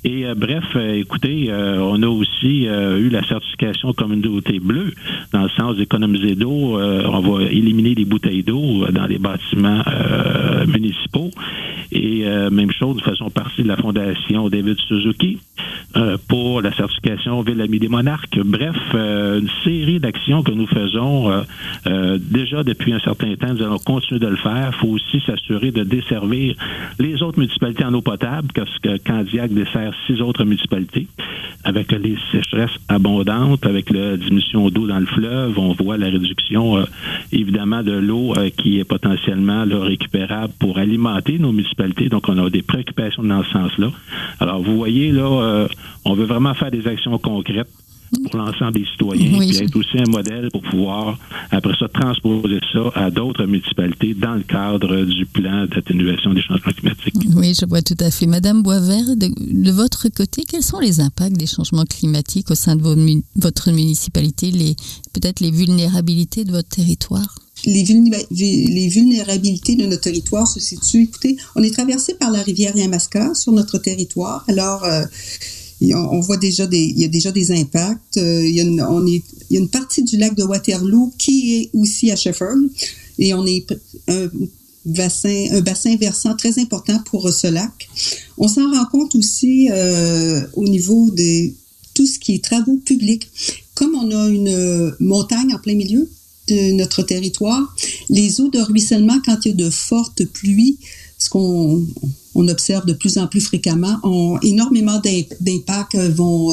Et 0.03 0.25
euh, 0.25 0.33
bref, 0.35 0.63
euh, 0.75 0.95
écoutez, 0.95 1.47
euh, 1.49 1.79
on 1.79 2.01
a 2.01 2.07
aussi 2.07 2.65
eu 2.65 3.09
la 3.09 3.23
certification 3.23 3.93
communauté 3.93 4.59
bleue 4.59 4.93
dans 5.31 5.43
le 5.43 5.49
sens 5.49 5.77
d'économiser 5.77 6.35
d'eau. 6.35 6.77
on 6.79 7.19
va 7.19 7.43
éliminer 7.43 7.95
les 7.95 8.05
bouteilles 8.05 8.43
d'eau 8.43 8.85
dans 8.91 9.05
les 9.05 9.19
bâtiments 9.19 9.83
municipaux. 10.67 11.31
Et 11.91 12.25
même 12.51 12.71
chose, 12.71 12.95
nous 12.95 13.03
faisons 13.03 13.29
partie 13.29 13.63
de 13.63 13.67
la 13.67 13.77
fondation 13.77 14.49
David 14.49 14.77
Suzuki 14.87 15.39
pour 16.27 16.61
la 16.61 16.73
certification 16.73 17.41
Ville 17.41 17.61
Amie 17.61 17.79
des 17.79 17.89
Monarques. 17.89 18.39
Bref, 18.43 18.77
une 18.93 19.49
série 19.63 19.99
d'actions 19.99 20.41
que 20.43 20.51
nous 20.51 20.67
faisons 20.67 21.43
déjà 22.19 22.63
depuis 22.63 22.93
un 22.93 22.99
certain 22.99 23.35
temps. 23.35 23.53
Nous 23.53 23.63
allons 23.63 23.77
continuer 23.77 24.19
de 24.19 24.27
le 24.27 24.37
faire. 24.37 24.71
Il 24.73 24.79
faut 24.79 24.93
aussi 24.93 25.21
s'assurer 25.25 25.71
de 25.71 25.83
desservir 25.83 26.55
les 26.99 27.21
autres 27.21 27.39
municipalités 27.39 27.83
en 27.83 27.93
eau 27.93 28.01
potable, 28.01 28.47
parce 28.53 28.77
que 28.79 28.97
Candiac 28.97 29.51
dessert 29.53 29.93
six 30.07 30.21
autres 30.21 30.43
municipalités. 30.45 31.07
Avec 31.63 31.91
les 31.91 32.17
sécheresses 32.31 32.77
abondantes, 32.87 33.65
avec 33.65 33.91
la 33.91 34.17
diminution 34.17 34.69
d'eau 34.69 34.87
dans 34.87 34.99
le 34.99 35.05
fleuve, 35.05 35.59
on 35.59 35.73
voit 35.73 35.97
la 35.97 36.07
réduction 36.07 36.77
euh, 36.77 36.85
évidemment 37.31 37.83
de 37.83 37.91
l'eau 37.91 38.33
euh, 38.35 38.49
qui 38.49 38.79
est 38.79 38.83
potentiellement 38.83 39.63
récupérable 39.69 40.53
pour 40.59 40.79
alimenter 40.79 41.37
nos 41.37 41.51
municipalités. 41.51 42.09
Donc, 42.09 42.29
on 42.29 42.37
a 42.43 42.49
des 42.49 42.63
préoccupations 42.63 43.23
dans 43.23 43.43
ce 43.43 43.51
sens-là. 43.51 43.91
Alors, 44.39 44.61
vous 44.61 44.75
voyez, 44.75 45.11
là, 45.11 45.23
euh, 45.51 45.67
on 46.05 46.13
veut 46.13 46.25
vraiment 46.25 46.53
faire 46.53 46.71
des 46.71 46.87
actions 46.87 47.17
concrètes 47.17 47.69
pour 48.23 48.37
l'ensemble 48.37 48.73
des 48.73 48.85
citoyens, 48.85 49.39
puis 49.39 49.57
être 49.57 49.75
aussi 49.75 49.97
un 49.97 50.09
modèle 50.09 50.49
pour 50.51 50.61
pouvoir, 50.61 51.17
après 51.49 51.73
ça, 51.79 51.87
transposer 51.87 52.59
ça 52.73 52.91
à 52.93 53.09
d'autres 53.09 53.45
municipalités 53.45 54.13
dans 54.13 54.35
le 54.35 54.43
cadre 54.43 55.05
du 55.05 55.25
plan 55.25 55.65
d'atténuation 55.65 56.33
des 56.33 56.41
changements 56.41 56.73
climatiques. 56.73 57.15
Oui, 57.35 57.53
je 57.59 57.65
vois 57.65 57.81
tout 57.81 57.95
à 57.99 58.11
fait. 58.11 58.25
Madame 58.25 58.63
Boisvert, 58.63 59.15
de, 59.15 59.71
votre 59.71 60.09
côté, 60.09 60.43
quels 60.43 60.61
sont 60.61 60.79
les 60.79 60.99
impacts 60.99 61.37
des 61.37 61.47
changements 61.47 61.85
climatiques 61.85 62.51
au 62.51 62.55
sein 62.55 62.75
de 62.75 62.83
votre 63.37 63.71
municipalité, 63.71 64.51
les, 64.51 64.75
peut-être 65.13 65.39
les 65.39 65.51
vulnérabilités 65.51 66.43
de 66.43 66.51
votre 66.51 66.69
territoire? 66.69 67.35
Les, 67.65 68.87
vulnérabilités 68.87 69.75
de 69.75 69.85
notre 69.85 70.01
territoire 70.01 70.47
se 70.47 70.59
situent, 70.59 71.03
écoutez, 71.03 71.37
on 71.55 71.63
est 71.63 71.71
traversé 71.71 72.15
par 72.15 72.31
la 72.31 72.41
rivière 72.41 72.75
Yamaska 72.75 73.33
sur 73.35 73.51
notre 73.51 73.77
territoire. 73.77 74.43
Alors, 74.47 74.83
euh, 74.83 75.03
on, 75.93 76.19
voit 76.21 76.37
déjà 76.37 76.65
des, 76.65 76.79
il 76.79 76.99
y 76.99 77.05
a 77.05 77.07
déjà 77.07 77.31
des 77.31 77.51
impacts. 77.51 78.17
Euh, 78.17 78.47
il, 78.47 78.55
y 78.55 78.61
a 78.61 79.59
une, 79.59 79.69
partie 79.69 80.03
du 80.03 80.17
lac 80.17 80.35
de 80.35 80.43
Waterloo 80.43 81.13
qui 81.17 81.55
est 81.55 81.69
aussi 81.73 82.11
à 82.11 82.15
Shefford 82.15 82.57
et 83.19 83.33
on 83.33 83.45
est 83.45 83.71
un 84.07 84.29
bassin, 84.85 85.47
un 85.51 85.61
bassin 85.61 85.95
versant 85.97 86.35
très 86.35 86.57
important 86.59 86.99
pour 87.05 87.29
ce 87.31 87.47
lac. 87.47 87.89
On 88.37 88.47
s'en 88.47 88.71
rend 88.71 88.85
compte 88.91 89.15
aussi 89.15 89.69
euh, 89.71 90.41
au 90.53 90.63
niveau 90.63 91.11
de 91.11 91.51
tout 91.93 92.07
ce 92.07 92.17
qui 92.17 92.35
est 92.35 92.43
travaux 92.43 92.77
publics. 92.77 93.29
Comme 93.75 93.93
on 93.95 94.09
a 94.11 94.29
une 94.29 94.95
montagne 94.99 95.53
en 95.53 95.59
plein 95.59 95.75
milieu 95.75 96.09
notre 96.73 97.03
territoire, 97.03 97.61
les 98.09 98.41
eaux 98.41 98.49
de 98.49 98.59
ruissellement, 98.59 99.19
quand 99.25 99.37
il 99.45 99.49
y 99.49 99.51
a 99.51 99.65
de 99.65 99.69
fortes 99.69 100.25
pluies, 100.25 100.77
ce 101.17 101.29
qu'on 101.29 101.85
on 102.33 102.47
observe 102.47 102.85
de 102.85 102.93
plus 102.93 103.17
en 103.17 103.27
plus 103.27 103.41
fréquemment, 103.41 103.97
ont 104.03 104.39
énormément 104.41 105.01
d'impacts, 105.39 105.95
vont 105.95 106.51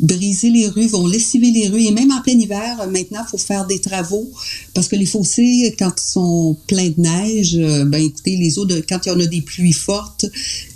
briser 0.00 0.50
les 0.50 0.68
rues, 0.68 0.86
vont 0.86 1.06
lessiver 1.06 1.50
les 1.50 1.68
rues. 1.68 1.84
Et 1.84 1.90
même 1.90 2.10
en 2.10 2.20
plein 2.22 2.38
hiver, 2.38 2.76
maintenant, 2.90 3.20
il 3.26 3.30
faut 3.30 3.38
faire 3.38 3.66
des 3.66 3.80
travaux 3.80 4.30
parce 4.74 4.88
que 4.88 4.96
les 4.96 5.06
fossés, 5.06 5.74
quand 5.78 5.92
ils 5.96 6.10
sont 6.10 6.56
pleins 6.66 6.90
de 6.90 7.00
neige, 7.00 7.56
euh, 7.56 7.84
ben 7.84 8.02
écoutez, 8.02 8.36
les 8.36 8.58
eaux, 8.58 8.64
de, 8.64 8.82
quand 8.88 9.04
il 9.06 9.08
y 9.08 9.12
en 9.12 9.20
a 9.20 9.26
des 9.26 9.42
pluies 9.42 9.72
fortes, 9.72 10.26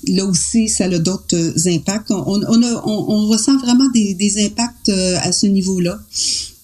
là 0.08 0.24
aussi, 0.24 0.68
ça 0.68 0.84
a 0.84 0.98
d'autres 0.98 1.68
impacts. 1.68 2.10
On, 2.10 3.26
ressent 3.28 3.56
vraiment 3.58 3.88
des, 3.90 4.14
des 4.14 4.44
impacts 4.44 4.88
euh, 4.88 5.18
à 5.22 5.32
ce 5.32 5.46
niveau-là. 5.46 6.00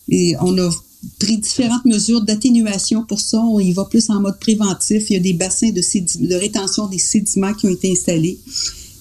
Et 0.08 0.34
on 0.40 0.58
a 0.58 0.70
pris 1.18 1.38
différentes 1.38 1.84
mesures 1.84 2.22
d'atténuation 2.22 3.04
pour 3.04 3.20
ça. 3.20 3.38
On 3.38 3.60
y 3.60 3.72
va 3.72 3.84
plus 3.84 4.10
en 4.10 4.20
mode 4.20 4.38
préventif. 4.38 5.10
Il 5.10 5.14
y 5.14 5.16
a 5.16 5.20
des 5.20 5.32
bassins 5.32 5.70
de, 5.70 5.80
de 6.26 6.34
rétention 6.34 6.86
des 6.86 6.98
sédiments 6.98 7.54
qui 7.54 7.66
ont 7.66 7.70
été 7.70 7.90
installés. 7.90 8.38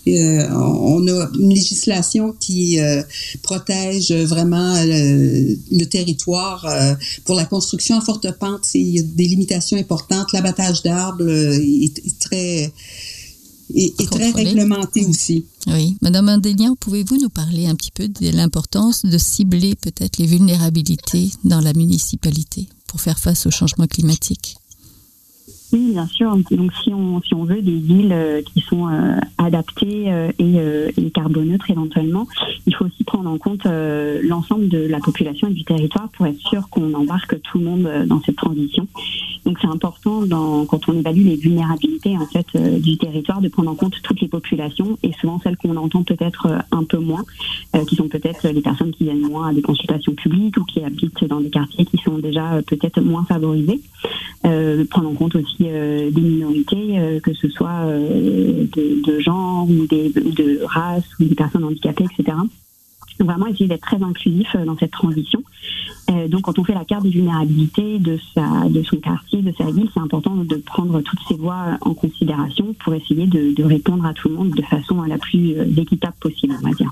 Euh, 0.08 0.48
on 0.52 1.06
a 1.08 1.30
une 1.40 1.54
législation 1.54 2.34
qui 2.40 2.80
euh, 2.80 3.02
protège 3.42 4.12
vraiment 4.12 4.76
euh, 4.76 5.56
le 5.72 5.86
territoire 5.86 6.66
pour 7.26 7.36
la 7.36 7.46
construction 7.46 7.98
en 7.98 8.02
forte 8.02 8.32
pente. 8.38 8.74
Il 8.74 8.88
y 8.88 9.00
a 9.00 9.04
des 9.04 9.26
limitations 9.26 9.78
importantes. 9.78 10.32
L'abattage 10.34 10.84
d'arbres 10.84 11.30
est, 11.30 12.20
très 12.20 12.72
est, 13.74 14.10
très 14.10 14.32
réglementé 14.32 15.06
aussi. 15.06 15.46
Oui. 15.68 15.98
Madame 16.02 16.30
Andélian, 16.30 16.76
pouvez-vous 16.80 17.18
nous 17.18 17.30
parler 17.30 17.68
un 17.68 17.76
petit 17.76 17.92
peu 17.92 18.08
de 18.08 18.30
l'importance 18.30 19.06
de 19.06 19.18
cibler 19.18 19.76
peut-être 19.76 20.18
les 20.18 20.28
vulnérabilités 20.28 21.32
dans 21.44 21.62
la 21.62 21.74
municipalité 21.74 22.68
pour 22.88 23.02
faire 23.02 23.20
face 23.20 23.46
au 23.46 23.52
changement 23.52 23.88
climatique? 23.88 24.58
Oui, 25.74 25.92
bien 25.92 26.08
sûr. 26.08 26.38
Donc, 26.52 26.72
si 26.82 26.94
on, 26.94 27.22
si 27.22 27.34
on 27.34 27.44
veut 27.44 27.62
des 27.62 27.76
villes 27.76 28.14
euh, 28.14 28.42
qui 28.42 28.62
sont 28.62 28.88
euh, 28.88 29.16
adaptées 29.38 30.06
euh, 30.08 30.32
et, 30.40 30.56
et, 30.98 31.12
carboneutres 31.12 31.70
éventuellement, 31.70 32.26
il 32.66 32.76
faut 32.76 32.86
aussi 32.86 33.04
prendre 33.04 33.30
en 33.30 33.38
compte 33.38 33.66
l'ensemble 33.66 34.70
de 34.70 34.80
la 34.80 35.00
population 35.00 35.48
et 35.48 35.54
du 35.54 35.64
territoire 35.64 36.10
pour 36.10 36.26
être 36.26 36.40
sûr 36.40 36.70
qu'on 36.70 36.94
embarque 36.94 37.42
tout 37.42 37.60
le 37.60 37.66
monde 37.66 37.90
dans 38.06 38.22
cette 38.22 38.36
transition. 38.36 38.88
Donc, 39.46 39.58
c'est 39.62 39.68
important 39.68 40.26
dans, 40.26 40.66
quand 40.66 40.88
on 40.90 40.94
évalue 40.94 41.26
les 41.26 41.36
vulnérabilités 41.36 42.18
en 42.18 42.26
fait 42.26 42.46
du 42.82 42.98
territoire 42.98 43.42
de 43.42 43.48
prendre 43.48 43.72
en 43.72 43.76
compte 43.76 43.96
toutes 44.04 44.22
les 44.22 44.28
populations 44.28 44.98
et 45.04 45.12
souvent 45.14 45.40
celles 45.40 45.58
qu'on 45.58 45.76
entend 45.76 46.04
peut-être 46.04 46.48
un 46.72 46.84
peu 46.84 46.98
moins, 46.98 47.24
qui 47.88 47.96
sont 47.96 48.10
peut-être 48.10 48.48
les 48.50 48.62
personnes 48.62 48.92
qui 48.92 49.06
viennent 49.06 49.22
moins 49.22 49.50
à 49.50 49.54
des 49.54 49.62
consultations 49.62 50.14
publiques 50.14 50.58
ou 50.58 50.66
qui 50.66 50.84
habitent 50.84 51.24
dans 51.26 51.40
des 51.40 51.50
quartiers 51.50 51.86
qui 51.86 51.98
sont 51.98 52.18
déjà 52.18 52.62
peut-être 52.68 53.02
moins 53.02 53.24
favorisés. 53.24 53.82
Prendre 54.90 55.10
en 55.10 55.14
compte 55.14 55.36
aussi 55.36 55.58
euh, 55.64 56.12
des 56.12 56.22
minorités, 56.22 57.00
euh, 57.00 57.20
que 57.20 57.34
ce 57.34 57.50
soit 57.50 57.86
euh, 57.86 58.66
de, 58.76 59.20
genre 59.20 59.70
ou 59.70 59.88
des, 59.88 60.10
de 60.10 60.62
race 60.64 61.06
ou 61.20 61.26
des 61.26 61.36
personnes 61.36 61.64
handicapées, 61.64 62.06
etc. 62.06 62.38
Vraiment 63.20 63.48
essayer 63.48 63.68
d'être 63.68 63.82
très 63.82 64.02
inclusif 64.02 64.56
dans 64.56 64.78
cette 64.78 64.92
transition. 64.92 65.42
donc 66.28 66.44
quand 66.44 66.60
on 66.60 66.64
fait 66.64 66.76
la 66.76 66.86
carte 66.86 67.02
des 67.02 67.10
vulnérabilités 67.10 67.98
de, 67.98 68.20
sa, 68.36 68.70
de 68.70 68.84
son 68.84 68.98
quartier, 68.98 69.42
de 69.42 69.52
sa 69.58 69.72
ville, 69.72 69.90
c'est 69.92 70.00
important 70.00 70.36
de 70.36 70.56
prendre 70.58 71.02
toutes 71.02 71.22
ces 71.28 71.34
voies 71.34 71.80
en 71.82 71.96
considération 71.96 72.76
pour 72.76 72.94
essayer 72.94 73.26
de, 73.26 73.56
de 73.56 73.64
répondre 73.64 74.06
à 74.06 74.14
tout 74.14 74.30
le 74.30 74.36
monde 74.36 74.52
de 74.52 74.62
façon 74.62 75.02
la 75.02 75.18
plus 75.18 75.56
équitable 75.78 76.16
possible, 76.20 76.54
on 76.62 76.68
va 76.68 76.76
dire. 76.76 76.92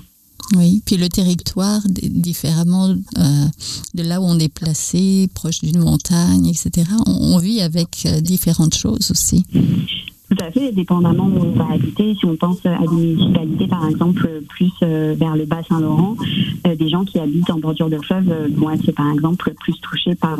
Oui, 0.54 0.82
puis 0.86 0.96
le 0.96 1.08
territoire, 1.08 1.80
différemment 1.86 2.88
euh, 2.88 3.46
de 3.94 4.02
là 4.02 4.20
où 4.20 4.24
on 4.24 4.38
est 4.38 4.52
placé, 4.52 5.28
proche 5.34 5.60
d'une 5.60 5.80
montagne, 5.80 6.46
etc., 6.46 6.88
on, 7.06 7.38
vit 7.38 7.60
avec 7.60 8.06
euh, 8.06 8.20
différentes 8.20 8.74
choses 8.74 9.10
aussi. 9.10 9.44
Tout 9.52 10.44
à 10.44 10.50
fait, 10.50 10.72
dépendamment 10.72 11.26
où 11.26 11.38
on 11.38 11.52
va 11.52 11.72
habiter. 11.74 12.14
Si 12.14 12.26
on 12.26 12.36
pense 12.36 12.64
à 12.64 12.78
des 12.78 12.96
municipalités, 12.96 13.66
par 13.66 13.88
exemple, 13.88 14.42
plus 14.48 14.72
euh, 14.82 15.14
vers 15.18 15.36
le 15.36 15.46
bas 15.46 15.62
Saint-Laurent, 15.68 16.16
des 16.64 16.88
gens 16.88 17.04
qui 17.04 17.18
habitent 17.18 17.50
en 17.50 17.58
bordure 17.58 17.88
de 17.88 17.98
fleuve 17.98 18.32
vont 18.56 18.70
être, 18.70 18.90
par 18.92 19.10
exemple, 19.12 19.52
plus 19.60 19.78
touchés 19.80 20.14
par 20.14 20.38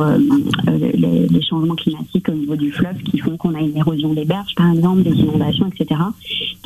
les, 0.66 1.42
changements 1.42 1.76
climatiques 1.76 2.28
au 2.28 2.32
niveau 2.32 2.56
du 2.56 2.72
fleuve 2.72 2.96
qui 3.04 3.18
font 3.18 3.36
qu'on 3.36 3.54
a 3.54 3.60
une 3.60 3.76
érosion 3.76 4.12
des 4.12 4.24
berges, 4.24 4.54
par 4.56 4.72
exemple, 4.72 5.02
des 5.02 5.12
inondations, 5.12 5.68
etc., 5.68 6.00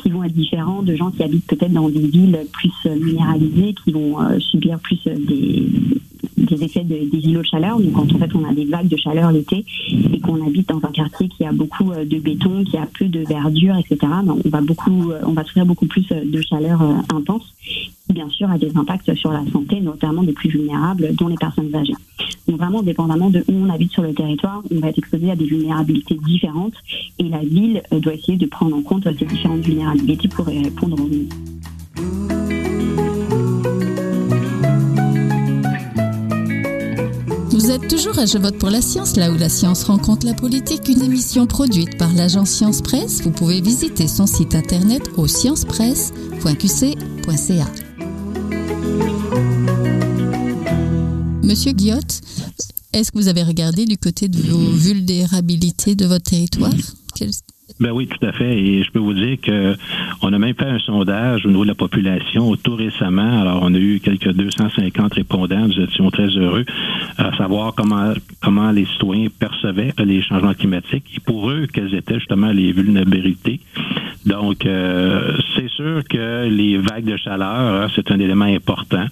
qui 0.01 0.09
vont 0.09 0.23
être 0.23 0.33
différents 0.33 0.81
de 0.81 0.95
gens 0.95 1.11
qui 1.11 1.23
habitent 1.23 1.47
peut-être 1.47 1.73
dans 1.73 1.89
des 1.89 2.07
villes 2.07 2.39
plus 2.51 2.73
minéralisées, 2.85 3.75
qui 3.83 3.91
vont 3.91 4.17
subir 4.39 4.79
plus 4.79 4.99
des 5.05 5.67
des 6.37 6.63
effets 6.63 6.83
des 6.83 7.07
îlots 7.13 7.41
de 7.41 7.45
chaleur. 7.45 7.79
Donc 7.79 7.93
quand 7.93 8.13
en 8.13 8.19
fait 8.19 8.35
on 8.35 8.43
a 8.45 8.53
des 8.53 8.65
vagues 8.65 8.87
de 8.87 8.97
chaleur 8.97 9.31
l'été 9.31 9.65
et 10.13 10.19
qu'on 10.19 10.45
habite 10.45 10.69
dans 10.69 10.77
un 10.77 10.91
quartier 10.91 11.27
qui 11.29 11.45
a 11.45 11.51
beaucoup 11.51 11.91
euh, 11.91 12.05
de 12.05 12.19
béton, 12.19 12.63
qui 12.63 12.77
a 12.77 12.87
peu 12.97 13.05
de 13.05 13.19
verdure, 13.25 13.77
etc. 13.77 13.97
Ben, 14.01 14.35
on 14.45 14.49
va 14.49 14.61
beaucoup, 14.61 15.11
euh, 15.11 15.21
on 15.25 15.33
va 15.33 15.43
souffrir 15.43 15.65
beaucoup 15.65 15.85
plus 15.85 16.05
euh, 16.11 16.21
de 16.25 16.41
chaleur 16.41 16.81
intense, 17.13 17.53
qui 17.61 18.13
bien 18.13 18.29
sûr 18.29 18.49
a 18.49 18.57
des 18.57 18.75
impacts 18.75 19.13
sur 19.15 19.31
la 19.31 19.43
santé, 19.51 19.79
notamment 19.81 20.23
des 20.23 20.33
plus 20.33 20.49
vulnérables, 20.49 21.13
dont 21.15 21.27
les 21.27 21.37
personnes 21.37 21.73
âgées. 21.73 21.95
Donc 22.51 22.59
vraiment, 22.59 22.83
dépendamment 22.83 23.29
de 23.29 23.45
où 23.47 23.53
on 23.53 23.69
habite 23.69 23.93
sur 23.93 24.01
le 24.01 24.13
territoire, 24.13 24.61
on 24.75 24.81
va 24.81 24.89
être 24.89 24.97
exposé 24.97 25.31
à 25.31 25.37
des 25.37 25.45
vulnérabilités 25.45 26.15
différentes 26.15 26.73
et 27.17 27.29
la 27.29 27.39
ville 27.39 27.81
doit 27.91 28.13
essayer 28.13 28.37
de 28.37 28.45
prendre 28.45 28.75
en 28.75 28.81
compte 28.81 29.07
ces 29.17 29.25
différentes 29.25 29.61
vulnérabilités 29.61 30.27
pour 30.27 30.49
y 30.49 30.61
répondre 30.61 31.01
au 31.01 31.07
mieux. 31.07 31.29
Vous 37.51 37.71
êtes 37.71 37.87
toujours 37.87 38.19
à 38.19 38.25
Je 38.25 38.37
vote 38.37 38.57
pour 38.57 38.69
la 38.69 38.81
science, 38.81 39.15
là 39.15 39.31
où 39.31 39.37
la 39.37 39.47
science 39.47 39.85
rencontre 39.85 40.25
la 40.25 40.33
politique, 40.33 40.89
une 40.89 41.03
émission 41.03 41.47
produite 41.47 41.97
par 41.97 42.11
l'agence 42.11 42.49
Science 42.49 42.81
Presse. 42.81 43.21
Vous 43.21 43.31
pouvez 43.31 43.61
visiter 43.61 44.09
son 44.09 44.27
site 44.27 44.55
internet 44.55 45.09
au 45.15 45.25
sciencepresse.qc.ca. 45.25 47.67
Monsieur 51.51 51.73
Guillotte, 51.73 52.21
est-ce 52.93 53.11
que 53.11 53.17
vous 53.17 53.27
avez 53.27 53.43
regardé 53.43 53.85
du 53.85 53.97
côté 53.97 54.27
de 54.27 54.37
vos 54.41 54.71
vulnérabilités 54.71 55.95
de 55.95 56.05
votre 56.05 56.29
territoire? 56.29 56.73
Ben 57.79 57.91
oui, 57.91 58.07
tout 58.07 58.25
à 58.25 58.31
fait. 58.31 58.57
Et 58.57 58.83
je 58.83 58.91
peux 58.91 58.99
vous 58.99 59.13
dire 59.13 59.37
que 59.41 59.75
on 60.21 60.31
a 60.33 60.39
même 60.39 60.55
fait 60.55 60.65
un 60.65 60.79
sondage 60.79 61.45
au 61.45 61.49
niveau 61.49 61.63
de 61.63 61.69
la 61.69 61.75
population 61.75 62.55
tout 62.55 62.75
récemment. 62.75 63.41
Alors, 63.41 63.59
on 63.63 63.73
a 63.73 63.77
eu 63.77 63.99
quelques 63.99 64.31
250 64.31 65.13
répondants. 65.13 65.67
Nous 65.67 65.79
étions 65.79 66.09
très 66.11 66.27
heureux 66.27 66.65
à 67.17 67.35
savoir 67.37 67.73
comment 67.75 68.13
comment 68.41 68.71
les 68.71 68.85
citoyens 68.85 69.27
percevaient 69.37 69.93
les 70.03 70.21
changements 70.21 70.53
climatiques 70.53 71.05
et 71.15 71.19
pour 71.19 71.49
eux, 71.49 71.67
quelles 71.71 71.93
étaient 71.95 72.19
justement 72.19 72.51
les 72.51 72.71
vulnérabilités. 72.71 73.59
Donc, 74.25 74.65
euh, 74.65 75.37
c'est 75.55 75.69
sûr 75.69 76.03
que 76.07 76.47
les 76.47 76.77
vagues 76.77 77.05
de 77.05 77.17
chaleur, 77.17 77.83
hein, 77.83 77.87
c'est 77.95 78.11
un 78.11 78.19
élément 78.19 78.45
important. 78.45 79.05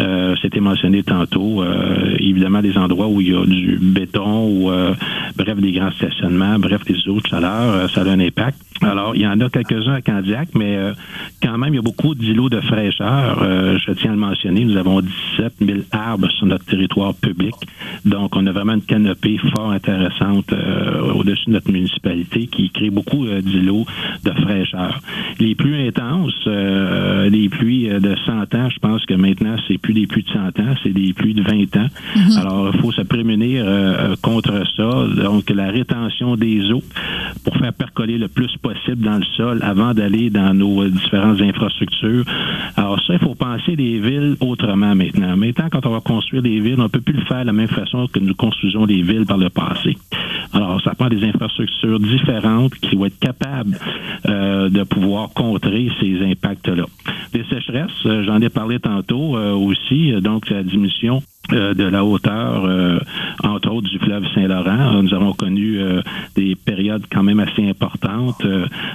Euh, 0.00 0.34
C'était 0.42 0.60
mentionné 0.60 1.02
tantôt. 1.02 1.62
Euh, 1.62 2.16
évidemment, 2.18 2.60
des 2.60 2.76
endroits 2.76 3.06
où 3.06 3.20
il 3.20 3.30
y 3.30 3.34
a 3.34 3.44
du 3.46 3.78
béton 3.80 4.48
ou 4.48 4.70
euh, 4.70 4.94
bref 5.36 5.58
des 5.58 5.72
grands 5.72 5.92
stationnements, 5.92 6.58
bref 6.58 6.84
des 6.84 7.08
eaux 7.08 7.20
de 7.20 7.26
chaleur, 7.26 7.88
a 8.06 8.12
un 8.14 8.20
impact. 8.20 8.65
Alors, 8.82 9.14
il 9.14 9.22
y 9.22 9.26
en 9.26 9.40
a 9.40 9.48
quelques-uns 9.48 9.94
à 9.94 10.02
Candiac, 10.02 10.48
mais 10.54 10.76
euh, 10.76 10.92
quand 11.42 11.56
même, 11.58 11.72
il 11.72 11.76
y 11.76 11.78
a 11.78 11.82
beaucoup 11.82 12.14
d'îlots 12.14 12.48
de 12.48 12.60
fraîcheur. 12.60 13.42
Euh, 13.42 13.78
je 13.78 13.92
tiens 13.92 14.10
à 14.10 14.14
le 14.14 14.20
mentionner, 14.20 14.64
nous 14.64 14.76
avons 14.76 15.00
17 15.00 15.54
000 15.60 15.78
arbres 15.92 16.30
sur 16.30 16.46
notre 16.46 16.64
territoire 16.64 17.14
public. 17.14 17.54
Donc, 18.04 18.36
on 18.36 18.46
a 18.46 18.52
vraiment 18.52 18.74
une 18.74 18.82
canopée 18.82 19.38
fort 19.38 19.70
intéressante 19.70 20.52
euh, 20.52 21.12
au-dessus 21.14 21.46
de 21.46 21.52
notre 21.52 21.70
municipalité 21.70 22.46
qui 22.46 22.70
crée 22.70 22.90
beaucoup 22.90 23.26
d'îlots 23.26 23.86
de 24.24 24.30
fraîcheur. 24.30 25.00
Les 25.38 25.54
pluies 25.54 25.88
intenses, 25.88 26.46
les 26.46 27.48
pluies 27.48 27.88
de 27.88 28.14
100 28.26 28.54
ans, 28.54 28.70
je 28.70 28.78
pense 28.78 29.04
que 29.06 29.14
maintenant, 29.14 29.56
c'est 29.66 29.78
plus 29.78 29.94
des 29.94 30.06
pluies 30.06 30.24
de 30.24 30.30
100 30.30 30.60
ans, 30.60 30.74
c'est 30.82 30.92
des 30.92 31.12
pluies 31.12 31.34
de 31.34 31.42
20 31.42 31.76
ans. 31.76 31.88
Mm-hmm. 32.16 32.38
Alors, 32.40 32.70
il 32.74 32.80
faut 32.80 32.92
se 32.92 33.02
prémunir 33.02 33.64
contre 34.22 34.62
ça. 34.76 35.22
Donc, 35.22 35.50
la 35.50 35.70
rétention 35.70 36.36
des 36.36 36.70
eaux 36.70 36.82
pour 37.44 37.56
faire 37.56 37.72
percoler 37.72 38.18
le 38.18 38.28
plus 38.28 38.56
possible 38.56 38.65
dans 38.96 39.18
le 39.18 39.24
sol 39.36 39.60
avant 39.62 39.94
d'aller 39.94 40.30
dans 40.30 40.54
nos 40.54 40.82
euh, 40.82 40.88
différentes 40.88 41.40
infrastructures. 41.40 42.24
Alors 42.76 43.00
ça, 43.06 43.14
il 43.14 43.18
faut 43.18 43.34
penser 43.34 43.76
des 43.76 43.98
villes 43.98 44.36
autrement 44.40 44.94
maintenant. 44.94 45.36
Maintenant, 45.36 45.68
quand 45.70 45.86
on 45.86 45.90
va 45.90 46.00
construire 46.00 46.42
des 46.42 46.60
villes, 46.60 46.76
on 46.78 46.84
ne 46.84 46.88
peut 46.88 47.00
plus 47.00 47.14
le 47.14 47.24
faire 47.24 47.42
de 47.42 47.46
la 47.46 47.52
même 47.52 47.68
façon 47.68 48.06
que 48.06 48.18
nous 48.18 48.34
construisons 48.34 48.86
des 48.86 49.02
villes 49.02 49.26
par 49.26 49.38
le 49.38 49.50
passé. 49.50 49.96
Alors, 50.52 50.80
ça 50.82 50.94
prend 50.94 51.08
des 51.08 51.24
infrastructures 51.24 52.00
différentes 52.00 52.74
qui 52.76 52.96
vont 52.96 53.06
être 53.06 53.18
capables 53.18 53.78
euh, 54.28 54.68
de 54.68 54.82
pouvoir 54.84 55.30
contrer 55.30 55.90
ces 56.00 56.22
impacts-là. 56.22 56.84
Des 57.32 57.44
sécheresses, 57.44 58.06
euh, 58.06 58.22
j'en 58.24 58.40
ai 58.40 58.48
parlé 58.48 58.78
tantôt 58.78 59.36
aussi, 59.36 60.12
donc 60.20 60.50
la 60.50 60.62
diminution 60.62 61.22
de 61.50 61.84
la 61.84 62.04
hauteur, 62.04 62.64
euh, 62.64 62.98
entre 63.42 63.70
autres 63.70 63.88
du 63.88 63.98
fleuve 63.98 64.24
Saint-Laurent. 64.34 65.02
Nous 65.02 65.14
avons 65.14 65.32
connu 65.32 65.78
euh, 65.78 66.02
des 66.34 66.54
périodes 66.54 67.04
quand 67.10 67.22
même 67.22 67.40
assez 67.40 67.68
importantes. 67.68 68.44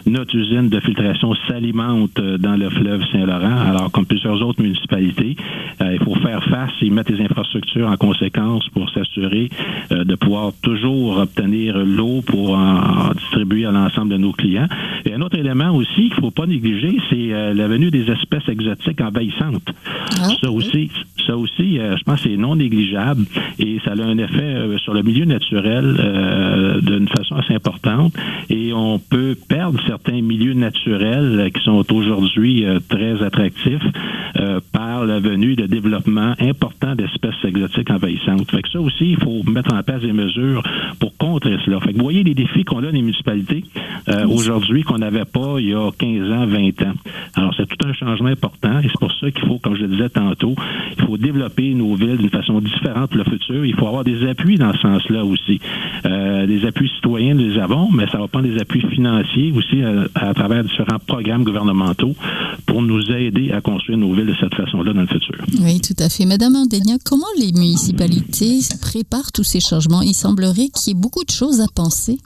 notre 0.06 0.36
usine 0.36 0.70
de 0.70 0.80
filtration 0.80 1.34
s'alimente 1.48 2.20
dans 2.20 2.56
le 2.56 2.70
fleuve 2.70 3.04
Saint-Laurent, 3.12 3.70
alors 3.70 3.92
comme 3.92 4.06
plusieurs 4.06 4.42
autres 4.42 4.62
municipalités. 4.62 5.36
il 5.80 6.00
faut 6.04 6.16
faire 6.16 6.44
face 6.46 6.72
et 6.82 6.90
mettre 6.90 7.12
les 7.12 7.24
infrastructures 7.24 7.88
en 7.88 7.98
conséquence 7.98 8.68
pour 8.70 8.90
s'assurer 8.90 9.50
de 9.90 10.16
pouvoir 10.16 10.52
toujours 10.62 11.18
obtenir 11.18 11.78
l'eau 11.78 12.22
pour 12.22 12.56
en, 12.56 13.12
distribuer 13.16 13.66
à 13.66 13.72
l'ensemble 13.72 14.12
de 14.12 14.18
nos 14.18 14.32
clients. 14.32 14.68
Et 15.06 15.14
un 15.14 15.22
autre 15.22 15.38
élément 15.38 15.72
aussi 15.72 16.10
qu'il 16.10 16.18
ne 16.18 16.22
faut 16.22 16.32
pas 16.32 16.46
négliger, 16.46 16.98
c'est 17.10 17.54
la 17.54 17.68
venue 17.68 17.92
des 17.92 18.10
espèces 18.10 18.48
exotiques 18.48 19.02
envahissantes. 19.02 19.70
Ah, 20.22 20.30
ça 20.42 20.52
aussi, 20.52 20.90
ça 21.26 21.38
aussi, 21.38 21.78
je 21.78 22.04
pense, 22.04 22.22
c'est 22.22 22.38
non 22.42 22.56
négligeable 22.56 23.26
et 23.60 23.80
ça 23.86 23.92
a 23.92 24.04
un 24.04 24.18
effet 24.18 24.42
euh, 24.42 24.78
sur 24.80 24.94
le 24.94 25.04
milieu 25.04 25.26
naturel 25.26 25.96
euh, 26.00 26.82
d'une 26.82 27.08
façon 27.08 27.36
assez 27.36 27.54
importante 27.54 28.14
et 28.50 28.74
on 28.74 29.00
peut 29.00 29.36
perdre 29.48 29.80
certains 29.88 30.22
milieux 30.22 30.54
naturels 30.54 31.52
qui 31.54 31.64
sont 31.64 31.86
aujourd'hui 31.94 32.66
euh, 32.66 32.80
très 32.90 33.24
attractifs 33.24 33.86
par 34.72 35.06
la 35.06 35.20
venue 35.20 35.56
de 35.56 35.68
développement 35.68 36.34
important 36.40 36.96
d'espèces 36.96 37.36
exotiques 37.44 37.92
envahissantes. 37.92 38.50
Fait 38.50 38.62
que 38.62 38.70
ça 38.70 38.80
aussi, 38.80 39.12
il 39.12 39.18
faut 39.18 39.44
mettre 39.44 39.74
en 39.74 39.84
place 39.84 40.02
des 40.02 40.14
mesures 40.14 40.64
pour 41.00 41.16
contrer 41.18 41.58
cela. 41.66 41.80
Fait 41.82 41.92
que 41.92 41.98
vous 41.98 42.04
voyez 42.04 42.24
les 42.24 42.34
défis 42.34 42.64
qu'on 42.64 42.80
a 42.80 42.84
dans 42.84 42.92
les 42.92 43.02
municipalités 43.02 43.64
aujourd'hui 44.28 44.84
qu'on 44.84 44.98
n'avait 44.98 45.26
pas 45.26 45.58
il 45.60 45.70
y 45.70 45.74
a 45.74 45.92
15 45.92 46.32
ans, 46.32 46.46
20 46.48 46.82
ans. 46.84 46.94
Alors, 47.36 47.54
c'est 47.56 47.68
tout 47.68 47.88
un 47.88 47.94
changement 47.94 48.30
important 48.30 48.80
et 48.80 48.88
c'est 48.88 49.00
pour 49.00 49.12
ça 49.20 49.32
qu'il 49.32 49.46
faut, 49.48 49.60
comme 49.60 49.76
je 49.76 49.84
le 49.84 49.90
disais 49.90 50.10
tantôt, 50.10 50.56
il 50.98 51.06
faut 51.06 51.18
développer 51.18 51.74
nos 51.74 51.96
villes 51.96 52.18
d'une 52.18 52.30
façon 52.32 52.60
différente 52.60 53.10
pour 53.10 53.18
le 53.18 53.24
futur. 53.24 53.66
Il 53.66 53.76
faut 53.76 53.88
avoir 53.88 54.04
des 54.04 54.28
appuis 54.28 54.58
dans 54.58 54.74
ce 54.74 54.80
sens-là 54.80 55.26
aussi. 55.26 55.60
Euh, 56.06 56.46
des 56.48 56.66
appuis 56.66 56.90
citoyens, 56.96 57.36
nous 57.36 57.50
les 57.50 57.60
avons, 57.60 57.92
mais 57.92 58.08
ça 58.12 58.18
va 58.18 58.28
prendre 58.28 58.48
des 58.48 58.60
appuis 58.60 58.82
financiers 58.82 59.52
aussi 59.56 59.82
euh, 59.82 60.08
à, 60.16 60.34
travers 60.34 60.64
différents 60.64 61.00
programmes 61.06 61.44
gouvernementaux 61.44 62.16
pour 62.66 62.82
nous 62.82 63.12
aider 63.12 63.52
à 63.52 63.62
construire 63.62 63.98
nos 63.98 64.14
villes 64.14 64.28
de 64.28 64.36
cette 64.40 64.56
façon-là 64.56 64.94
dans 64.94 65.02
le 65.02 65.08
futur. 65.08 65.36
Oui, 65.62 65.82
tout 65.82 65.96
à 66.00 66.10
fait. 66.10 66.26
Madame 66.26 66.56
Andénia, 66.56 66.96
comment 67.06 67.26
les 67.38 67.52
municipalités 67.52 68.60
préparent 68.82 69.32
tous 69.32 69.44
ces 69.44 69.60
changements? 69.60 70.02
Il 70.02 70.14
semblerait 70.14 70.70
qu'il 70.70 70.88
y 70.88 70.92
ait 70.92 71.00
beaucoup 71.00 71.24
de 71.24 71.32
choses 71.32 71.62
à 71.62 71.68
penser. 71.74 72.18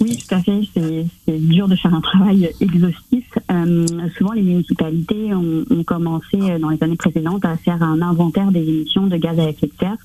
Oui, 0.00 0.16
tout 0.16 0.34
à 0.34 0.42
fait. 0.42 0.60
C'est 0.74 1.38
dur 1.38 1.68
de 1.68 1.76
faire 1.76 1.94
un 1.94 2.00
travail 2.00 2.50
exhaustif. 2.60 3.24
Euh, 3.50 3.86
souvent, 4.16 4.32
les 4.32 4.42
municipalités 4.42 5.32
ont, 5.34 5.64
commencé 5.84 6.36
euh, 6.36 6.58
dans 6.58 6.68
les 6.68 6.82
années 6.82 6.96
précédentes 6.96 7.44
à 7.44 7.56
faire 7.56 7.82
un 7.82 8.02
inventaire 8.02 8.50
des 8.50 8.60
émissions 8.60 9.06
de 9.06 9.16
gaz 9.16 9.38
à 9.38 9.48
effet 9.48 9.66
de 9.66 9.72
serre, 9.78 9.96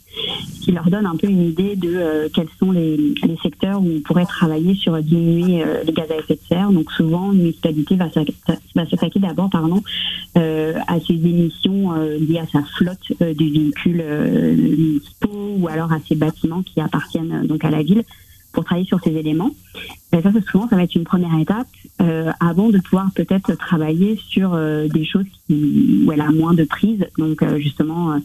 qui 0.61 0.71
leur 0.71 0.89
donne 0.89 1.05
un 1.05 1.15
peu 1.15 1.27
une 1.27 1.43
idée 1.43 1.75
de 1.75 1.93
euh, 1.93 2.29
quels 2.33 2.47
sont 2.57 2.71
les, 2.71 3.15
secteurs 3.41 3.81
où 3.81 3.89
on 3.97 3.99
pourrait 4.01 4.25
travailler 4.25 4.75
sur 4.75 4.97
diminuer 5.01 5.63
les 5.85 5.91
gaz 5.91 6.09
à 6.09 6.17
effet 6.17 6.35
de 6.35 6.47
serre. 6.47 6.71
Donc, 6.71 6.91
souvent, 6.91 7.31
une 7.33 7.39
municipalité 7.39 7.95
va, 7.95 8.07
va 8.75 8.85
s'attaquer 8.89 9.19
d'abord, 9.19 9.49
pardon, 9.49 9.81
à 10.35 10.99
ses 11.05 11.13
émissions 11.13 11.91
liées 11.93 12.39
à 12.39 12.47
sa 12.47 12.63
flotte 12.77 13.11
de 13.19 13.33
véhicules 13.43 14.03
municipaux 14.55 15.55
ou 15.57 15.67
alors 15.67 15.91
à 15.91 15.99
ses 16.07 16.15
bâtiments 16.15 16.61
qui 16.61 16.79
appartiennent 16.79 17.45
donc 17.47 17.65
à 17.65 17.69
la 17.69 17.83
ville 17.83 18.03
pour 18.53 18.63
travailler 18.63 18.87
sur 18.87 19.01
ces 19.03 19.11
éléments. 19.11 19.51
Et 20.13 20.21
ça, 20.21 20.31
souvent, 20.49 20.69
ça 20.69 20.75
va 20.75 20.83
être 20.83 20.95
une 20.95 21.03
première 21.03 21.37
étape 21.37 21.67
euh, 22.01 22.31
avant 22.39 22.69
de 22.69 22.77
pouvoir 22.77 23.09
peut-être 23.13 23.55
travailler 23.55 24.17
sur 24.29 24.53
euh, 24.53 24.87
des 24.87 25.03
choses 25.03 25.25
qui, 25.47 26.03
où 26.05 26.11
elle 26.11 26.21
a 26.21 26.31
moins 26.31 26.53
de 26.53 26.63
prise. 26.63 27.05
Donc, 27.17 27.41
euh, 27.41 27.57
justement, 27.57 28.19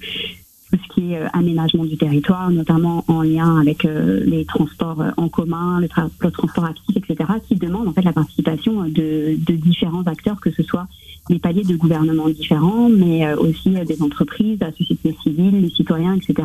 tout 0.70 0.78
ce 0.86 0.94
qui 0.94 1.12
est 1.12 1.22
aménagement 1.32 1.86
du 1.86 1.96
territoire, 1.96 2.50
notamment 2.50 3.04
en 3.08 3.22
lien 3.22 3.58
avec 3.58 3.84
les 3.84 4.44
transports 4.44 5.02
en 5.16 5.28
commun, 5.30 5.80
le, 5.80 5.88
transport 5.88 6.66
actif, 6.66 6.94
etc., 6.94 7.30
qui 7.48 7.56
demandent 7.56 7.88
en 7.88 7.94
fait 7.94 8.02
la 8.02 8.12
participation 8.12 8.82
de, 8.82 9.38
de 9.38 9.54
différents 9.54 10.02
acteurs, 10.02 10.38
que 10.40 10.50
ce 10.50 10.62
soit 10.62 10.86
des 11.30 11.38
paliers 11.38 11.64
de 11.64 11.74
gouvernement 11.74 12.28
différents, 12.28 12.90
mais 12.90 13.32
aussi 13.34 13.70
des 13.70 14.02
entreprises, 14.02 14.58
la 14.60 14.72
société 14.72 15.16
civile, 15.22 15.62
les 15.62 15.70
citoyens, 15.70 16.14
etc. 16.14 16.44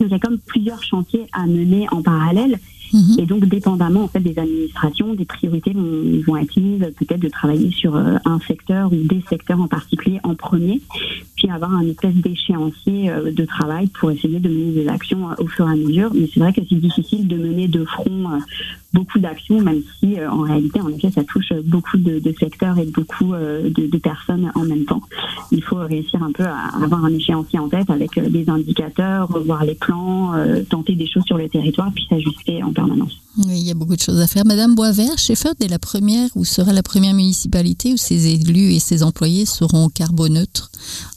Donc 0.00 0.08
il 0.08 0.12
y 0.12 0.14
a 0.14 0.18
comme 0.18 0.38
plusieurs 0.38 0.82
chantiers 0.82 1.26
à 1.32 1.46
mener 1.46 1.86
en 1.90 2.02
parallèle 2.02 2.58
Mhm. 2.92 3.16
Et 3.18 3.26
donc, 3.26 3.44
dépendamment 3.46 4.04
en 4.04 4.08
fait 4.08 4.20
des 4.20 4.38
administrations, 4.38 5.14
des 5.14 5.24
priorités 5.24 5.72
vont, 5.72 6.36
être 6.36 6.56
mises 6.58 6.80
peut-être 6.98 7.20
de 7.20 7.28
travailler 7.28 7.70
sur 7.70 7.96
euh, 7.96 8.16
un 8.24 8.38
secteur 8.40 8.92
ou 8.92 8.96
des 8.96 9.22
secteurs 9.28 9.60
en 9.60 9.68
particulier 9.68 10.20
en 10.22 10.34
premier, 10.34 10.80
puis 11.36 11.50
avoir 11.50 11.72
un 11.74 11.86
espèce 11.86 12.14
d'échéancier 12.14 13.10
euh, 13.10 13.32
de 13.32 13.44
travail 13.44 13.88
pour 13.88 14.10
essayer 14.10 14.38
de 14.38 14.48
mener 14.48 14.72
des 14.72 14.88
actions 14.88 15.30
euh, 15.30 15.34
au 15.38 15.46
fur 15.46 15.68
et 15.68 15.72
à 15.72 15.76
mesure. 15.76 16.10
Mais 16.14 16.28
c'est 16.32 16.40
vrai 16.40 16.52
que 16.52 16.60
c'est 16.68 16.76
difficile 16.76 17.26
de 17.28 17.36
mener 17.36 17.68
de 17.68 17.84
front 17.84 18.40
beaucoup 18.92 19.18
d'actions, 19.18 19.60
même 19.60 19.82
si 19.98 20.16
en 20.24 20.42
réalité, 20.42 20.80
en 20.80 20.88
effet, 20.88 21.10
ça 21.10 21.24
touche 21.24 21.52
beaucoup 21.64 21.98
de, 21.98 22.34
secteurs 22.38 22.78
et 22.78 22.86
beaucoup 22.86 23.32
de, 23.32 23.70
de, 23.70 23.98
personnes 23.98 24.50
en 24.54 24.64
même 24.64 24.84
temps. 24.84 25.02
Il 25.52 25.62
faut 25.62 25.76
réussir 25.76 26.22
un 26.22 26.32
peu 26.32 26.44
à 26.44 26.68
avoir 26.82 27.04
un 27.04 27.12
échéancier 27.12 27.58
en 27.58 27.68
tête 27.68 27.90
avec 27.90 28.18
des 28.18 28.48
indicateurs, 28.48 29.28
revoir 29.28 29.64
les 29.64 29.74
plans, 29.74 30.32
tenter 30.70 30.94
des 30.94 31.06
choses 31.06 31.24
sur 31.24 31.36
le 31.36 31.48
territoire, 31.48 31.92
puis 31.92 32.06
s'ajuster 32.08 32.62
en 32.62 32.72
oui, 33.46 33.60
il 33.60 33.66
y 33.66 33.70
a 33.70 33.74
beaucoup 33.74 33.94
de 33.94 34.00
choses 34.00 34.18
à 34.20 34.26
faire. 34.26 34.44
Madame 34.44 34.74
Boisvert, 34.74 35.16
Shefford 35.16 35.54
est 35.60 35.68
la 35.68 35.78
première 35.78 36.28
ou 36.34 36.44
sera 36.44 36.72
la 36.72 36.82
première 36.82 37.14
municipalité 37.14 37.92
où 37.92 37.96
ses 37.96 38.26
élus 38.26 38.72
et 38.72 38.80
ses 38.80 39.04
employés 39.04 39.46
seront 39.46 39.88
carboneutres 39.88 40.70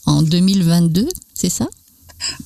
en 0.05 0.21
2022, 0.21 1.07
c'est 1.33 1.49
ça? 1.49 1.67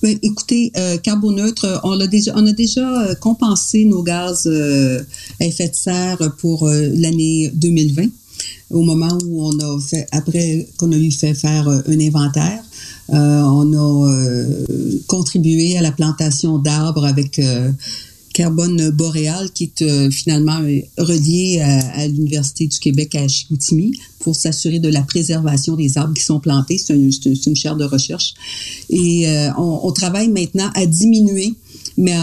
Oui, 0.04 0.20
écoutez, 0.22 0.72
euh, 0.78 0.98
carboneutre, 0.98 1.82
on 1.84 2.00
a 2.00 2.08
déjà, 2.08 2.34
on 2.36 2.46
a 2.46 2.52
déjà 2.52 3.02
euh, 3.02 3.16
compensé 3.16 3.86
nos 3.86 4.04
gaz 4.04 4.44
euh, 4.46 5.02
à 5.40 5.46
effet 5.46 5.70
de 5.70 5.76
serre 5.76 6.18
pour 6.38 6.68
l'année 6.68 7.52
2020, 7.54 8.06
au 8.72 8.84
moment 8.84 9.18
où 9.26 9.48
on 9.48 9.60
a 9.60 9.80
fait, 9.80 10.08
après 10.12 10.68
qu'on 10.78 10.92
a 10.92 10.98
eu 10.98 11.12
fait 11.12 11.34
faire 11.34 11.68
un 11.68 12.00
inventaire. 12.00 12.64
on 13.10 13.74
a 13.74 14.16
contribué 15.08 15.78
à 15.78 15.82
la 15.82 15.92
plantation 15.92 16.58
d'arbres 16.58 17.06
avec 17.06 17.40
carbone 18.36 18.90
boréal 18.90 19.50
qui 19.54 19.64
est 19.64 19.82
euh, 19.82 20.12
finalement 20.12 20.60
euh, 20.60 20.82
relié 20.98 21.62
à, 21.62 22.06
l'Université 22.06 22.68
du 22.68 22.78
Québec 22.78 23.16
à 23.16 23.28
Chicoutimi 23.30 23.98
pour 24.20 24.36
s'assurer 24.36 24.80
de 24.80 24.90
la 24.90 25.04
préservation 25.04 25.78
des 25.78 25.98
arbres 25.98 26.14
qui 26.14 26.24
sont 26.24 26.42
plantés. 26.42 26.78
C'est 26.78 26.94
une, 26.94 27.56
chaire 27.56 27.78
de 27.78 27.86
recherche. 27.86 28.34
Et 28.90 29.30
euh, 29.30 29.50
on, 29.58 29.92
travaille 29.94 30.28
maintenant 30.28 30.70
à 30.76 30.86
diminuer 30.86 31.54
mais, 31.98 32.14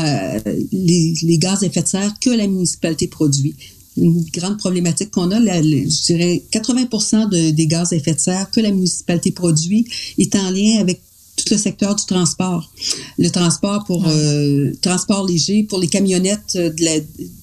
les, 0.70 1.38
gaz 1.38 1.62
à 1.62 1.66
effet 1.66 1.80
de 1.80 1.88
serre 1.88 2.12
que 2.20 2.28
la 2.28 2.46
municipalité 2.46 3.08
produit 3.08 3.54
une 3.96 4.24
grande 4.32 4.58
problématique 4.58 5.10
qu'on 5.10 5.30
a, 5.30 5.38
je 5.38 6.04
dirais 6.04 6.42
80% 6.50 7.52
des 7.52 7.66
gaz 7.66 7.92
à 7.92 7.96
effet 7.96 8.14
de 8.14 8.20
serre 8.20 8.50
que 8.50 8.60
la 8.60 8.70
municipalité 8.70 9.32
produit 9.32 9.86
est 10.18 10.34
en 10.34 10.50
lien 10.50 10.78
avec 10.80 11.02
le 11.50 11.58
secteur 11.58 11.94
du 11.94 12.04
transport. 12.04 12.70
Le 13.18 13.28
transport 13.30 13.84
pour 13.84 14.04
euh, 14.06 14.72
transport 14.80 15.26
léger 15.26 15.62
pour 15.64 15.78
les 15.78 15.88
camionnettes 15.88 16.56
euh, 16.56 16.70
de 16.70 16.84
la, 16.84 16.92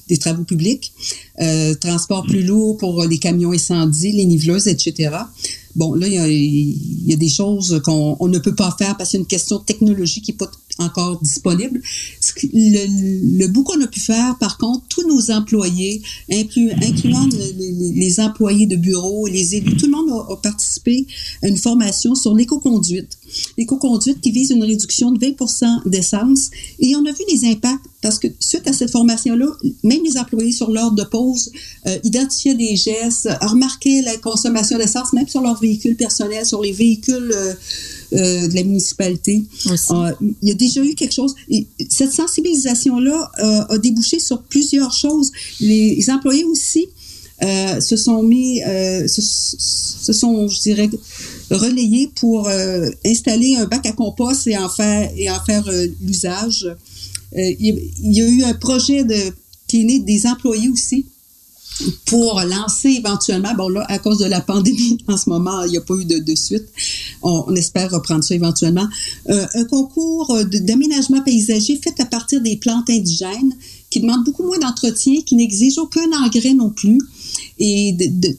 des 0.07 0.17
travaux 0.17 0.43
publics, 0.43 0.91
euh, 1.41 1.73
transport 1.75 2.23
plus 2.23 2.43
lourd 2.43 2.77
pour 2.77 3.03
les 3.05 3.17
camions 3.17 3.51
incendies, 3.51 4.11
les 4.11 4.25
niveleuses, 4.25 4.67
etc. 4.67 5.15
Bon, 5.75 5.93
là, 5.93 6.07
il 6.07 6.13
y 6.13 6.17
a, 6.17 6.27
il 6.27 7.07
y 7.07 7.13
a 7.13 7.15
des 7.15 7.29
choses 7.29 7.81
qu'on 7.85 8.17
on 8.19 8.27
ne 8.27 8.39
peut 8.39 8.55
pas 8.55 8.75
faire 8.77 8.97
parce 8.97 9.11
qu'il 9.11 9.19
y 9.19 9.21
a 9.21 9.23
une 9.23 9.27
question 9.27 9.59
de 9.59 9.63
technologie 9.63 10.21
qui 10.21 10.31
n'est 10.31 10.37
pas 10.37 10.49
encore 10.79 11.19
disponible. 11.21 11.81
Le, 12.53 13.39
le 13.39 13.47
bout 13.47 13.63
qu'on 13.63 13.81
a 13.81 13.87
pu 13.87 13.99
faire, 13.99 14.37
par 14.39 14.57
contre, 14.57 14.85
tous 14.87 15.07
nos 15.07 15.31
employés, 15.31 16.01
incluant 16.31 17.27
les, 17.29 18.19
employés 18.19 18.65
de 18.65 18.75
bureau, 18.75 19.27
les 19.27 19.55
élus, 19.55 19.75
tout 19.75 19.85
le 19.85 19.91
monde 19.91 20.25
a, 20.29 20.35
participé 20.37 21.05
à 21.43 21.47
une 21.47 21.57
formation 21.57 22.15
sur 22.15 22.35
l'éco-conduite. 22.35 23.17
L'éco-conduite 23.57 24.21
qui 24.21 24.31
vise 24.31 24.51
une 24.51 24.63
réduction 24.63 25.11
de 25.11 25.19
20% 25.19 25.89
d'essence. 25.89 26.49
Et 26.79 26.95
on 26.95 27.05
a 27.05 27.11
vu 27.11 27.23
les 27.31 27.45
impacts 27.45 27.85
parce 28.01 28.17
que 28.17 28.27
suite 28.39 28.67
à 28.67 28.73
cette 28.73 28.91
formation-là, 28.91 29.47
même 29.83 30.03
les 30.03 30.17
employés 30.17 30.53
sur 30.53 30.71
l'ordre 30.71 30.95
de 30.95 31.03
pause 31.03 31.51
euh, 31.85 31.97
identifiaient 32.03 32.55
des 32.55 32.75
gestes, 32.75 33.29
remarquaient 33.41 34.01
la 34.01 34.15
consommation 34.17 34.77
d'essence, 34.77 35.13
même 35.13 35.27
sur 35.27 35.41
leurs 35.41 35.59
véhicules 35.59 35.97
personnels, 35.97 36.45
sur 36.45 36.61
les 36.61 36.71
véhicules 36.71 37.31
euh, 37.35 37.53
euh, 38.13 38.47
de 38.47 38.55
la 38.55 38.63
municipalité. 38.63 39.43
Euh, 39.67 40.11
il 40.41 40.49
y 40.49 40.51
a 40.51 40.55
déjà 40.55 40.83
eu 40.83 40.95
quelque 40.95 41.13
chose. 41.13 41.35
Et 41.49 41.67
cette 41.89 42.11
sensibilisation-là 42.11 43.31
euh, 43.39 43.75
a 43.75 43.77
débouché 43.77 44.19
sur 44.19 44.41
plusieurs 44.43 44.91
choses. 44.91 45.31
Les, 45.59 46.09
employés 46.09 46.43
aussi 46.43 46.87
se 47.41 47.95
sont 47.95 48.23
mis, 48.23 48.59
se, 48.59 49.21
se, 49.21 50.11
sont, 50.11 50.47
je 50.47 50.59
dirais, 50.59 50.89
relayés 51.51 52.09
pour 52.15 52.49
installer 53.05 53.55
un 53.55 53.65
bac 53.65 53.85
à 53.85 53.93
compost 53.93 54.47
et 54.47 54.57
en 54.57 54.67
faire, 54.67 55.09
et 55.15 55.29
en 55.29 55.39
faire 55.45 55.69
l'usage. 56.01 56.67
il 57.33 57.85
y 58.01 58.21
a 58.21 58.27
eu 58.27 58.43
un 58.43 58.55
projet 58.55 59.03
de, 59.03 59.15
qui 59.67 59.81
est 59.81 59.83
né 59.85 59.99
des 59.99 60.25
employés 60.25 60.69
aussi 60.69 61.05
pour 62.05 62.41
lancer 62.41 62.89
éventuellement, 62.89 63.53
bon 63.55 63.69
là, 63.69 63.85
à 63.87 63.99
cause 63.99 64.19
de 64.19 64.25
la 64.25 64.41
pandémie 64.41 64.97
en 65.07 65.17
ce 65.17 65.29
moment, 65.29 65.63
il 65.63 65.71
n'y 65.71 65.77
a 65.77 65.81
pas 65.81 65.95
eu 65.95 66.05
de, 66.05 66.35
suite. 66.35 66.65
On, 67.21 67.53
espère 67.55 67.91
reprendre 67.91 68.23
ça 68.23 68.35
éventuellement. 68.35 68.87
Euh, 69.29 69.45
un 69.53 69.63
concours 69.65 70.37
d'aménagement 70.45 71.21
paysager 71.21 71.79
fait 71.81 71.99
à 71.99 72.05
partir 72.05 72.41
des 72.41 72.57
plantes 72.57 72.89
indigènes 72.89 73.55
qui 73.89 73.99
demande 74.01 74.23
beaucoup 74.23 74.43
moins 74.43 74.59
d'entretien, 74.59 75.21
qui 75.25 75.35
n'exige 75.35 75.77
aucun 75.77 76.11
engrais 76.23 76.53
non 76.53 76.69
plus, 76.69 76.99
et 77.57 77.93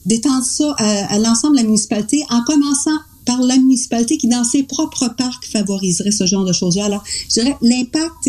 d'étendre 0.06 0.44
ça 0.44 0.74
à, 0.78 1.18
l'ensemble 1.18 1.56
de 1.56 1.62
la 1.62 1.66
municipalité 1.66 2.24
en 2.30 2.42
commençant 2.44 2.98
par 3.26 3.42
la 3.42 3.56
municipalité 3.56 4.16
qui, 4.16 4.28
dans 4.28 4.44
ses 4.44 4.62
propres 4.62 5.08
parcs, 5.16 5.44
favoriserait 5.44 6.12
ce 6.12 6.26
genre 6.26 6.44
de 6.44 6.52
choses-là. 6.52 6.86
Alors, 6.86 7.04
je 7.28 7.40
dirais, 7.40 7.56
l'impact 7.60 8.26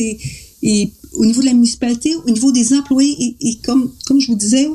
est 0.63 0.91
au 1.13 1.25
niveau 1.25 1.41
de 1.41 1.45
la 1.47 1.53
municipalité, 1.53 2.15
au 2.15 2.29
niveau 2.29 2.51
des 2.51 2.73
employés, 2.73 3.15
et, 3.19 3.49
et, 3.49 3.57
comme, 3.63 3.91
comme 4.05 4.19
je 4.19 4.27
vous 4.27 4.37
disais, 4.37 4.69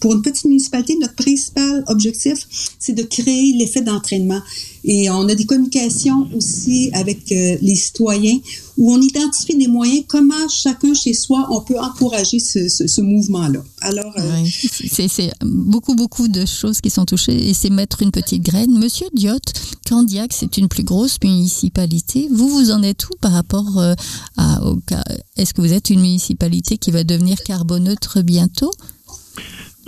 pour 0.00 0.12
une 0.14 0.22
petite 0.22 0.44
municipalité, 0.44 0.96
notre 1.00 1.14
principal 1.14 1.84
objectif, 1.88 2.46
c'est 2.78 2.92
de 2.92 3.02
créer 3.02 3.52
l'effet 3.54 3.82
d'entraînement. 3.82 4.40
Et 4.84 5.10
on 5.10 5.28
a 5.28 5.34
des 5.34 5.44
communications 5.44 6.28
aussi 6.34 6.90
avec 6.92 7.30
euh, 7.32 7.56
les 7.60 7.76
citoyens 7.76 8.38
où 8.76 8.92
on 8.92 9.00
identifie 9.00 9.56
des 9.56 9.66
moyens, 9.66 10.04
comment 10.06 10.48
chacun 10.48 10.94
chez 10.94 11.12
soi, 11.12 11.48
on 11.50 11.60
peut 11.62 11.78
encourager 11.78 12.38
ce, 12.38 13.00
mouvement-là. 13.00 13.60
Alors, 13.80 14.14
euh, 14.16 14.44
c'est 14.70 15.32
beaucoup, 15.44 15.96
beaucoup 15.96 16.28
de 16.28 16.46
choses 16.46 16.80
qui 16.80 16.90
sont 16.90 17.04
touchées 17.04 17.50
et 17.50 17.54
c'est 17.54 17.70
mettre 17.70 18.02
une 18.02 18.12
petite 18.12 18.42
graine. 18.42 18.78
Monsieur 18.78 19.08
Diot, 19.12 19.40
Candiac, 19.88 20.32
c'est 20.32 20.58
une 20.58 20.68
plus 20.68 20.84
grosse 20.84 21.18
municipalité. 21.24 22.28
Vous, 22.30 22.48
vous 22.48 22.70
en 22.70 22.82
êtes 22.84 23.04
où 23.10 23.14
par 23.20 23.32
rapport 23.32 23.78
euh, 23.78 23.94
à... 24.36 24.60
Est-ce 25.36 25.54
que 25.54 25.60
vous 25.60 25.72
êtes 25.72 25.90
une 25.90 26.00
municipalité 26.00 26.78
qui 26.78 26.92
va 26.92 27.02
devenir 27.02 27.42
carboneutre 27.42 28.22
bientôt? 28.22 28.70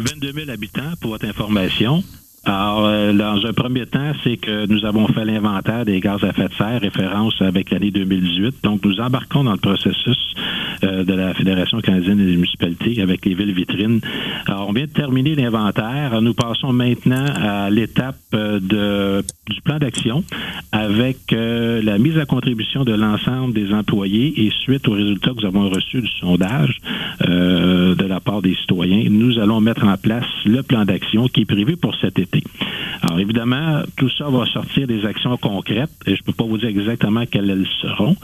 22 0.00 0.32
000 0.32 0.50
habitants, 0.50 0.94
pour 1.00 1.10
votre 1.10 1.26
information. 1.26 2.02
Alors, 2.44 2.86
euh, 2.86 3.12
dans 3.12 3.44
un 3.44 3.52
premier 3.52 3.84
temps, 3.84 4.12
c'est 4.24 4.38
que 4.38 4.66
nous 4.66 4.86
avons 4.86 5.06
fait 5.08 5.26
l'inventaire 5.26 5.84
des 5.84 6.00
gaz 6.00 6.24
à 6.24 6.28
effet 6.28 6.48
de 6.48 6.54
serre, 6.54 6.80
référence 6.80 7.34
avec 7.40 7.70
l'année 7.70 7.90
2018. 7.90 8.56
Donc, 8.62 8.82
nous 8.82 8.98
embarquons 8.98 9.44
dans 9.44 9.52
le 9.52 9.58
processus 9.58 10.34
euh, 10.82 11.04
de 11.04 11.12
la 11.12 11.34
Fédération 11.34 11.80
canadienne 11.80 12.16
des 12.16 12.36
municipalités 12.36 13.02
avec 13.02 13.26
les 13.26 13.34
villes 13.34 13.52
vitrines. 13.52 14.00
Alors, 14.46 14.70
on 14.70 14.72
vient 14.72 14.86
de 14.86 14.90
terminer 14.90 15.34
l'inventaire. 15.34 16.22
Nous 16.22 16.32
passons 16.32 16.72
maintenant 16.72 17.26
à 17.26 17.68
l'étape 17.68 18.16
euh, 18.32 19.20
du 19.50 19.60
plan 19.60 19.76
d'action 19.76 20.24
avec 20.72 21.32
la 21.32 21.98
mise 21.98 22.16
à 22.16 22.24
contribution 22.24 22.84
de 22.84 22.92
l'ensemble 22.92 23.52
des 23.52 23.72
employés 23.74 24.46
et 24.46 24.50
suite 24.50 24.86
aux 24.88 24.92
résultats 24.92 25.30
que 25.30 25.42
nous 25.42 25.46
avons 25.46 25.68
reçus 25.68 26.00
du 26.00 26.08
sondage 26.20 26.78
de 27.20 28.04
la 28.06 28.20
part 28.20 28.42
des 28.42 28.54
citoyens, 28.54 29.08
nous 29.10 29.38
allons 29.38 29.60
mettre 29.60 29.84
en 29.84 29.96
place 29.96 30.24
le 30.46 30.62
plan 30.62 30.84
d'action 30.84 31.26
qui 31.26 31.42
est 31.42 31.44
prévu 31.44 31.76
pour 31.76 31.96
cet 31.96 32.18
été. 32.18 32.29
Alors 33.02 33.18
évidemment, 33.18 33.82
tout 33.96 34.10
ça 34.10 34.28
va 34.28 34.44
sortir 34.46 34.86
des 34.86 35.04
actions 35.06 35.36
concrètes 35.36 35.90
et 36.06 36.14
je 36.14 36.20
ne 36.20 36.26
peux 36.26 36.32
pas 36.32 36.44
vous 36.44 36.58
dire 36.58 36.68
exactement 36.68 37.24
quelles 37.26 37.48
elles 37.50 37.66
seront. 37.80 38.14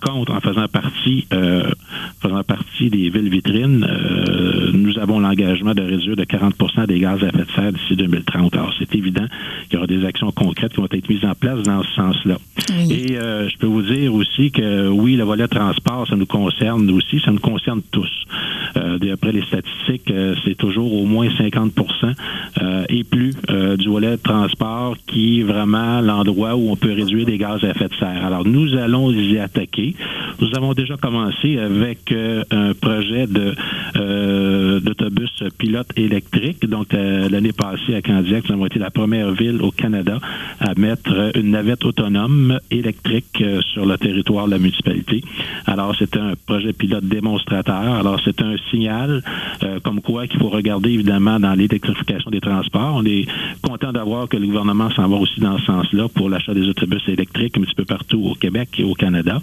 Par 0.00 0.14
contre, 0.14 0.32
en 0.32 0.40
faisant 0.40 0.68
partie, 0.68 1.26
euh, 1.32 1.70
faisant 2.20 2.42
partie 2.44 2.90
des 2.90 3.08
villes 3.10 3.30
vitrines, 3.30 3.86
euh, 3.88 4.70
nous 4.72 4.98
avons 4.98 5.18
l'engagement 5.18 5.74
de 5.74 5.82
réduire 5.82 6.16
de 6.16 6.24
40% 6.24 6.86
des 6.86 7.00
gaz 7.00 7.22
à 7.24 7.28
effet 7.28 7.44
de 7.44 7.50
serre 7.54 7.72
d'ici 7.72 7.96
2030. 7.96 8.54
Alors 8.54 8.72
c'est 8.78 8.94
évident 8.94 9.24
qu'il 9.64 9.74
y 9.74 9.76
aura 9.76 9.86
des 9.86 10.04
actions 10.04 10.30
concrètes 10.30 10.72
qui 10.72 10.80
vont 10.80 10.88
être 10.90 11.08
mises 11.08 11.24
en 11.24 11.34
place 11.34 11.62
dans 11.62 11.82
ce 11.82 11.92
sens-là. 11.94 12.36
Oui. 12.70 12.92
Et 12.92 13.18
euh, 13.18 13.48
je 13.48 13.56
peux 13.58 13.66
vous 13.66 13.82
dire 13.82 14.14
aussi 14.14 14.50
que 14.50 14.88
oui, 14.88 15.16
le 15.16 15.24
volet 15.24 15.48
transport, 15.48 16.06
ça 16.06 16.16
nous 16.16 16.26
concerne 16.26 16.88
aussi, 16.90 17.20
ça 17.20 17.30
nous 17.30 17.40
concerne 17.40 17.82
tous. 17.90 18.10
D'après 19.00 19.32
les 19.32 19.42
statistiques, 19.42 20.12
c'est 20.44 20.56
toujours 20.56 20.92
au 20.92 21.04
moins 21.04 21.28
50% 21.28 22.14
euh, 22.60 22.84
et 22.88 23.02
plus 23.02 23.32
du 23.78 23.88
volet 23.88 24.12
de 24.12 24.22
transport 24.22 24.96
qui 25.06 25.40
est 25.40 25.42
vraiment 25.42 26.00
l'endroit 26.00 26.54
où 26.54 26.70
on 26.70 26.76
peut 26.76 26.92
réduire 26.92 27.26
les 27.26 27.38
gaz 27.38 27.64
à 27.64 27.70
effet 27.70 27.88
de 27.88 27.94
serre. 27.94 28.24
Alors, 28.24 28.46
nous 28.46 28.74
allons 28.76 29.10
y 29.10 29.38
attaquer. 29.38 29.87
Nous 30.40 30.54
avons 30.54 30.72
déjà 30.72 30.96
commencé 30.96 31.58
avec 31.58 32.12
euh, 32.12 32.44
un 32.50 32.72
projet 32.74 33.26
de 33.26 33.54
euh, 33.96 34.80
d'autobus 34.80 35.42
pilote 35.58 35.88
électrique. 35.96 36.66
Donc, 36.66 36.94
euh, 36.94 37.28
l'année 37.28 37.52
passée 37.52 37.94
à 37.94 38.02
Candiac, 38.02 38.48
nous 38.48 38.54
avons 38.54 38.66
été 38.66 38.78
la 38.78 38.90
première 38.90 39.32
ville 39.32 39.60
au 39.62 39.70
Canada 39.70 40.18
à 40.60 40.74
mettre 40.76 41.32
une 41.34 41.50
navette 41.50 41.84
autonome 41.84 42.58
électrique 42.70 43.42
sur 43.72 43.86
le 43.86 43.98
territoire 43.98 44.46
de 44.46 44.52
la 44.52 44.58
municipalité. 44.58 45.22
Alors, 45.66 45.94
c'est 45.98 46.16
un 46.16 46.34
projet 46.46 46.72
pilote 46.72 47.04
démonstrateur. 47.04 47.94
Alors, 47.94 48.20
c'est 48.24 48.40
un 48.42 48.56
signal 48.70 49.22
comme 49.82 50.00
quoi 50.00 50.26
qu'il 50.26 50.38
faut 50.40 50.48
regarder 50.48 50.90
évidemment 50.90 51.40
dans 51.40 51.54
l'électrification 51.54 52.30
des 52.30 52.40
transports. 52.40 52.94
On 52.96 53.04
est 53.04 53.26
content 53.62 53.92
d'avoir 53.92 54.28
que 54.28 54.36
le 54.36 54.46
gouvernement 54.46 54.90
s'en 54.90 55.08
va 55.08 55.16
aussi 55.16 55.40
dans 55.40 55.58
ce 55.58 55.66
sens-là 55.66 56.08
pour 56.08 56.28
l'achat 56.30 56.54
des 56.54 56.68
autobus 56.68 57.02
électriques 57.08 57.58
un 57.58 57.62
petit 57.62 57.74
peu 57.74 57.84
partout 57.84 58.22
au 58.24 58.34
Québec 58.34 58.68
et 58.78 58.84
au 58.84 58.94
Canada. 58.94 59.40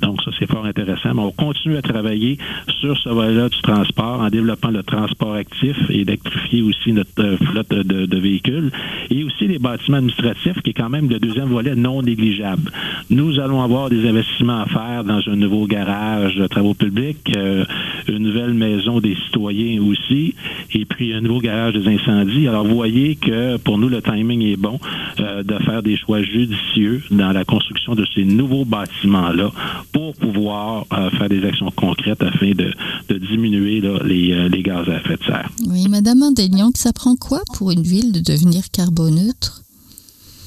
Donc, 0.00 0.22
ça, 0.22 0.30
c'est 0.38 0.50
fort 0.50 0.64
intéressant. 0.64 1.14
Mais 1.14 1.22
on 1.22 1.32
continue 1.32 1.76
à 1.76 1.82
travailler 1.82 2.38
sur 2.80 2.96
ce 2.98 3.08
volet-là 3.08 3.48
du 3.48 3.60
transport 3.62 4.20
en 4.20 4.28
développant 4.28 4.70
le 4.70 4.82
transport 4.82 5.34
actif 5.34 5.76
et 5.90 6.00
électrifier 6.00 6.62
aussi 6.62 6.92
notre 6.92 7.10
euh, 7.20 7.36
flotte 7.36 7.70
de, 7.70 8.18
véhicules 8.18 8.70
et 9.10 9.24
aussi 9.24 9.48
les 9.48 9.58
bâtiments 9.58 9.96
administratifs 9.96 10.60
qui 10.62 10.70
est 10.70 10.74
quand 10.74 10.88
même 10.88 11.08
le 11.08 11.18
deuxième 11.18 11.48
volet 11.48 11.74
non 11.74 12.02
négligeable. 12.02 12.70
Nous 13.10 13.40
allons 13.40 13.62
avoir 13.62 13.90
des 13.90 14.08
investissements 14.08 14.60
à 14.60 14.66
faire 14.66 15.04
dans 15.04 15.20
un 15.26 15.36
nouveau 15.36 15.66
garage 15.66 16.36
de 16.36 16.46
travaux 16.46 16.74
publics, 16.74 17.32
euh, 17.36 17.64
une 18.08 18.18
nouvelle 18.18 18.54
maison 18.54 19.00
des 19.00 19.16
citoyens 19.26 19.82
aussi, 19.82 20.34
et 20.72 20.84
puis 20.84 21.12
un 21.14 21.20
nouveau 21.20 21.40
garage 21.40 21.74
des 21.74 21.88
incendies. 21.88 22.48
Alors, 22.48 22.64
vous 22.64 22.74
voyez 22.74 23.16
que 23.16 23.56
pour 23.58 23.78
nous, 23.78 23.88
le 23.88 24.02
timing 24.02 24.42
est 24.42 24.56
bon 24.56 24.78
euh, 25.20 25.42
de 25.42 25.58
faire 25.58 25.82
des 25.82 25.96
choix 25.96 26.22
judicieux 26.22 27.02
dans 27.10 27.32
la 27.32 27.44
construction 27.44 27.94
de 27.94 28.06
ces 28.14 28.24
nouveaux 28.24 28.64
bâtiments-là 28.64 29.50
pour 29.92 30.14
pouvoir 30.14 30.86
euh, 30.92 31.10
faire 31.10 31.28
des 31.28 31.44
actions 31.44 31.70
concrètes 31.70 32.22
afin 32.22 32.52
de, 32.52 32.72
de 33.08 33.18
diminuer 33.18 33.80
là, 33.80 33.98
les, 34.04 34.32
euh, 34.32 34.48
les, 34.48 34.62
gaz 34.62 34.88
à 34.88 34.96
effet 34.96 35.16
de 35.16 35.24
serre. 35.24 35.50
Oui, 35.66 35.88
Madame 35.88 36.22
Andélian, 36.22 36.70
ça 36.74 36.92
prend 36.92 37.16
quoi 37.16 37.42
pour 37.54 37.70
une 37.70 37.82
ville 37.82 38.12
de 38.12 38.20
devenir 38.20 38.70
carboneutre? 38.70 39.62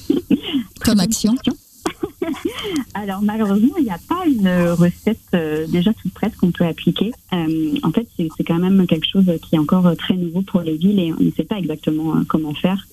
Comme 0.84 1.00
action? 1.00 1.36
Alors 2.94 3.22
malheureusement, 3.22 3.76
il 3.78 3.84
n'y 3.84 3.92
a 3.92 4.00
pas 4.08 4.26
une 4.26 4.50
recette 4.74 5.20
euh, 5.34 5.68
déjà 5.68 5.94
toute 5.94 6.14
prête 6.14 6.36
qu'on 6.38 6.52
peut 6.52 6.66
appliquer. 6.66 7.12
Euh, 7.34 7.76
en 7.84 7.92
fait, 7.92 8.08
c'est 8.18 8.44
quand 8.44 8.60
même 8.60 8.88
quelque 8.88 9.08
chose 9.08 9.30
qui 9.42 9.56
est 9.56 9.60
encore 9.60 9.96
très 9.98 10.16
nouveau 10.16 10.42
pour 10.42 10.62
les 10.62 10.78
villes 10.78 11.00
et 11.00 11.14
on 11.14 11.24
ne 11.24 11.32
sait 11.32 11.44
pas 11.44 11.58
exactement 11.58 12.16
euh, 12.16 12.22
comment 12.28 12.54
faire. 12.54 12.88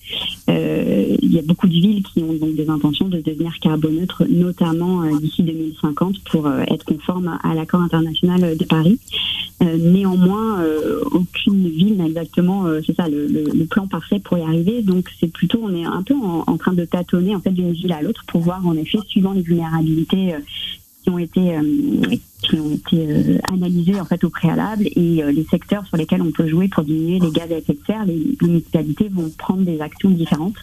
Il 0.49 1.33
y 1.33 1.39
a 1.39 1.43
beaucoup 1.43 1.67
de 1.67 1.73
villes 1.73 2.03
qui 2.03 2.23
ont 2.23 2.35
donc 2.35 2.55
des 2.55 2.69
intentions 2.69 3.09
de 3.09 3.21
devenir 3.21 3.59
carboneutres, 3.61 4.25
notamment 4.29 5.03
d'ici 5.17 5.43
2050 5.43 6.25
pour 6.25 6.51
être 6.69 6.85
conformes 6.85 7.39
à 7.43 7.55
l'accord 7.55 7.81
international 7.81 8.57
de 8.57 8.65
Paris. 8.65 8.99
néanmoins, 9.61 10.63
aucune 11.13 11.69
ville 11.69 11.97
n'a 11.97 12.07
exactement, 12.07 12.67
c'est 12.85 12.95
ça, 12.95 13.09
le, 13.09 13.65
plan 13.65 13.87
parfait 13.87 14.19
pour 14.19 14.37
y 14.37 14.43
arriver. 14.43 14.83
Donc 14.83 15.09
c'est 15.21 15.33
plutôt, 15.33 15.61
on 15.63 15.75
est 15.75 15.85
un 15.85 16.03
peu 16.03 16.15
en, 16.15 16.45
en, 16.47 16.57
train 16.59 16.75
de 16.75 16.85
tâtonner 16.85 17.35
en 17.35 17.41
fait 17.41 17.51
d'une 17.51 17.73
ville 17.73 17.93
à 17.93 18.03
l'autre 18.03 18.25
pour 18.27 18.43
voir 18.43 18.67
en 18.67 18.77
effet 18.77 18.99
suivant 19.07 19.33
les 19.33 19.43
vulnérabilités 19.53 20.37
qui 21.03 21.11
ont 21.11 21.19
été 21.19 21.57
euh, 21.57 22.17
qui 22.43 22.57
ont 22.57 22.73
été 22.73 23.07
euh, 23.09 23.39
analysés 23.53 24.01
en 24.01 24.05
fait 24.05 24.25
au 24.25 24.31
préalable 24.31 24.85
et 24.97 25.23
euh, 25.23 25.31
les 25.31 25.45
secteurs 25.45 25.87
sur 25.87 25.97
lesquels 25.97 26.23
on 26.23 26.33
peut 26.33 26.49
jouer 26.49 26.69
pour 26.69 26.83
diminuer 26.83 27.21
les 27.21 27.31
gaz 27.31 27.51
à 27.53 27.57
effet 27.57 27.75
de 27.75 27.81
serre, 27.87 28.05
les, 28.05 28.37
municipalités 28.43 29.09
vont 29.09 29.31
prendre 29.37 29.63
des 29.63 29.81
actions 29.81 30.11
différentes 30.11 30.57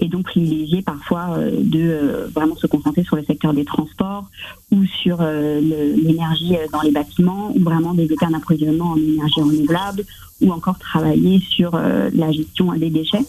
et 0.00 0.08
donc 0.08 0.24
privilégier 0.24 0.82
parfois 0.82 1.38
de 1.38 2.28
vraiment 2.34 2.56
se 2.56 2.66
concentrer 2.66 3.04
sur 3.04 3.16
le 3.16 3.24
secteur 3.24 3.54
des 3.54 3.64
transports 3.64 4.26
ou 4.72 4.84
sur 4.84 5.22
l'énergie 5.22 6.56
dans 6.72 6.82
les 6.82 6.90
bâtiments 6.90 7.52
ou 7.54 7.60
vraiment 7.60 7.94
développer 7.94 8.26
un 8.26 8.34
approvisionnement 8.34 8.90
en 8.90 8.96
énergie 8.96 9.40
renouvelable 9.40 10.04
ou 10.40 10.50
encore 10.50 10.78
travailler 10.78 11.38
sur 11.38 11.76
la 11.76 12.32
gestion 12.32 12.72
des 12.72 12.90
déchets. 12.90 13.24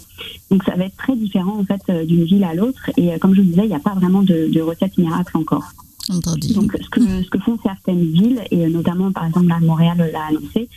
Donc 0.50 0.64
ça 0.64 0.76
va 0.76 0.86
être 0.86 0.98
très 0.98 1.16
différent 1.16 1.60
en 1.60 1.64
fait 1.64 2.06
d'une 2.08 2.24
ville 2.24 2.44
à 2.44 2.56
l'autre 2.56 2.90
et 2.98 3.20
comme 3.20 3.36
je 3.36 3.42
vous 3.42 3.48
disais, 3.48 3.64
il 3.64 3.70
n'y 3.70 3.76
a 3.76 3.80
pas 3.80 3.94
vraiment 3.94 4.24
de 4.24 4.62
recette 4.62 4.98
miracle 4.98 5.38
encore. 5.38 5.74
Donc, 6.10 6.78
ce 6.82 6.90
que, 6.90 7.24
ce 7.24 7.30
que 7.30 7.40
font 7.40 7.58
certaines 7.64 8.04
villes, 8.12 8.42
et 8.52 8.68
notamment 8.68 9.12
par 9.12 9.26
exemple 9.26 9.54
Montréal 9.62 10.10
l'a 10.12 10.26
annoncé, 10.26 10.68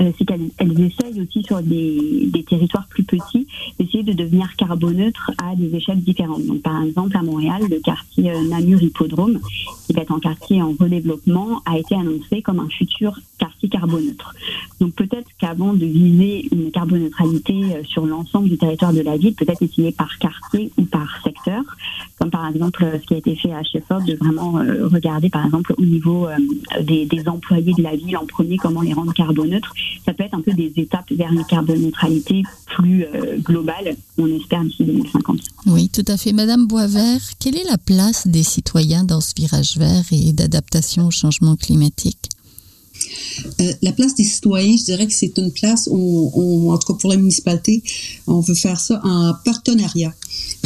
euh, 0.00 0.10
c'est 0.18 0.24
qu'elles 0.24 0.50
elles 0.58 0.78
essayent 0.80 1.20
aussi 1.20 1.42
sur 1.42 1.62
des, 1.62 2.28
des 2.30 2.42
territoires 2.42 2.86
plus 2.88 3.04
petits 3.04 3.46
d'essayer 3.78 4.02
de 4.02 4.12
devenir 4.12 4.54
carboneutres 4.56 5.30
à 5.42 5.56
des 5.56 5.74
échelles 5.74 6.02
différentes. 6.02 6.44
Donc, 6.44 6.62
par 6.62 6.82
exemple, 6.82 7.16
à 7.16 7.22
Montréal, 7.22 7.62
le 7.70 7.80
quartier 7.80 8.30
euh, 8.30 8.48
Namur 8.48 8.82
Hippodrome, 8.82 9.40
qui 9.86 9.92
va 9.94 10.02
être 10.02 10.12
un 10.12 10.20
quartier 10.20 10.60
en 10.60 10.74
redéveloppement, 10.78 11.62
a 11.64 11.78
été 11.78 11.94
annoncé 11.94 12.42
comme 12.42 12.60
un 12.60 12.68
futur 12.68 13.18
quartier 13.38 13.68
carboneutre. 13.68 14.34
Donc, 14.80 14.94
peut-être 14.94 15.30
qu'avant 15.38 15.72
de 15.72 15.86
viser 15.86 16.48
une 16.52 16.70
carboneutralité 16.70 17.54
euh, 17.54 17.84
sur 17.84 18.04
l'ensemble 18.04 18.50
du 18.50 18.58
territoire 18.58 18.92
de 18.92 19.00
la 19.00 19.16
ville, 19.16 19.34
peut-être 19.34 19.62
essayer 19.62 19.92
par 19.92 20.18
quartier 20.18 20.70
ou 20.76 20.84
par 20.84 21.22
secteur, 21.22 21.62
comme 22.18 22.30
par 22.30 22.46
exemple 22.48 22.86
ce 23.00 23.06
qui 23.06 23.14
a 23.14 23.16
été 23.18 23.34
fait 23.36 23.52
à 23.52 23.62
Shefford, 23.62 24.02
de 24.02 24.14
vraiment 24.14 24.58
regarder 24.82 25.30
par 25.30 25.44
exemple 25.44 25.74
au 25.78 25.84
niveau 25.84 26.26
euh, 26.26 26.36
des, 26.82 27.06
des, 27.06 27.28
employés 27.28 27.72
de 27.76 27.82
la 27.82 27.96
ville 27.96 28.16
en 28.16 28.26
premier 28.26 28.56
comment 28.56 28.82
les 28.82 28.92
rendre 28.92 29.12
carboneutres 29.12 29.72
ça 30.04 30.12
peut 30.12 30.24
être 30.24 30.34
un 30.34 30.40
peu 30.40 30.52
des 30.52 30.72
étapes 30.76 31.10
vers 31.10 31.32
une 31.32 31.44
carboneutralité 31.44 32.42
plus 32.66 33.06
globale, 33.38 33.96
on 34.18 34.26
espère 34.26 34.64
d'ici 34.64 34.84
2050. 34.84 35.40
Oui, 35.66 35.88
tout 35.88 36.04
à 36.08 36.16
fait. 36.16 36.32
Madame 36.32 36.66
Boisvert, 36.66 37.20
quelle 37.38 37.56
est 37.56 37.70
la 37.70 37.78
place 37.78 38.26
des 38.26 38.42
citoyens 38.42 39.04
dans 39.04 39.20
ce 39.20 39.32
virage 39.36 39.76
vert 39.78 40.04
et 40.10 40.32
d'adaptation 40.32 41.06
au 41.06 41.10
changement 41.10 41.56
climatique? 41.56 42.30
Euh, 43.60 43.72
la 43.82 43.92
place 43.92 44.14
des 44.14 44.24
citoyens, 44.24 44.76
je 44.76 44.84
dirais 44.84 45.06
que 45.06 45.12
c'est 45.12 45.36
une 45.38 45.52
place 45.52 45.88
où, 45.90 46.72
en 46.72 46.78
tout 46.78 46.92
cas 46.92 46.98
pour 46.98 47.10
la 47.10 47.16
municipalité, 47.16 47.82
on 48.26 48.40
veut 48.40 48.54
faire 48.54 48.80
ça 48.80 49.00
en 49.04 49.34
partenariat, 49.44 50.12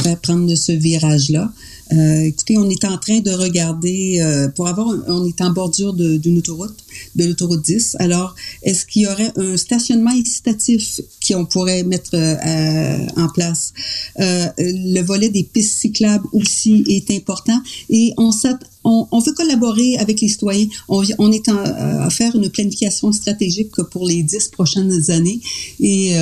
faire 0.03 0.21
prendre 0.21 0.55
ce 0.55 0.73
virage-là. 0.73 1.51
Euh, 1.93 2.23
écoutez, 2.25 2.59
on 2.59 2.69
est 2.69 2.85
en 2.85 2.99
train 2.99 3.21
de 3.21 3.31
regarder, 3.31 4.21
euh, 4.21 4.49
pour 4.49 4.69
avoir, 4.69 4.89
on 5.07 5.27
est 5.27 5.41
en 5.41 5.51
bordure 5.51 5.95
d'une 5.95 6.39
autoroute, 6.39 6.77
de 7.17 7.25
l'autoroute 7.25 7.63
10. 7.63 7.97
Alors, 7.99 8.35
est-ce 8.63 8.85
qu'il 8.85 9.03
y 9.03 9.07
aurait 9.07 9.33
un 9.37 9.57
stationnement 9.57 10.11
incitatif 10.11 11.01
qu'on 11.27 11.47
pourrait 11.47 11.83
mettre 11.85 12.15
euh, 12.15 13.07
en 13.17 13.29
place? 13.29 13.73
le 14.19 15.01
volet 15.03 15.29
des 15.29 15.45
pistes 15.45 15.79
cyclables 15.79 16.27
aussi 16.33 16.85
est 16.89 17.11
important 17.11 17.59
et 17.91 18.13
on, 18.17 18.31
on, 18.85 19.07
on 19.11 19.21
veut 19.21 19.33
collaborer 19.33 19.97
avec 19.99 20.21
les 20.21 20.29
citoyens. 20.29 20.67
On, 20.89 21.03
on 21.19 21.33
est 21.33 21.49
en, 21.49 21.57
à 21.57 22.11
faire 22.11 22.35
une 22.35 22.49
planification 22.51 23.13
stratégique 23.13 23.75
pour 23.91 24.07
les 24.07 24.23
dix 24.23 24.49
prochaines 24.49 25.11
années 25.11 25.41
et 25.81 26.15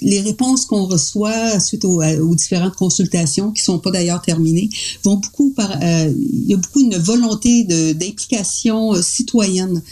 les 0.00 0.20
réponses 0.20 0.64
qu'on 0.64 0.84
reçoit 0.84 1.58
suite 1.60 1.84
aux, 1.84 2.02
différentes 2.34 2.76
consultations, 2.76 3.50
qui 3.50 3.62
sont 3.62 3.78
pas 3.78 3.90
d'ailleurs 3.90 4.22
terminées, 4.22 4.70
vont 5.02 5.16
beaucoup 5.16 5.50
par. 5.50 5.70
Euh, 5.82 6.12
il 6.32 6.48
y 6.48 6.54
a 6.54 6.56
beaucoup 6.56 6.80
une 6.80 6.96
volonté 6.96 7.64
d'implication 7.64 8.94
euh, 8.94 9.02
citoyenne. 9.02 9.82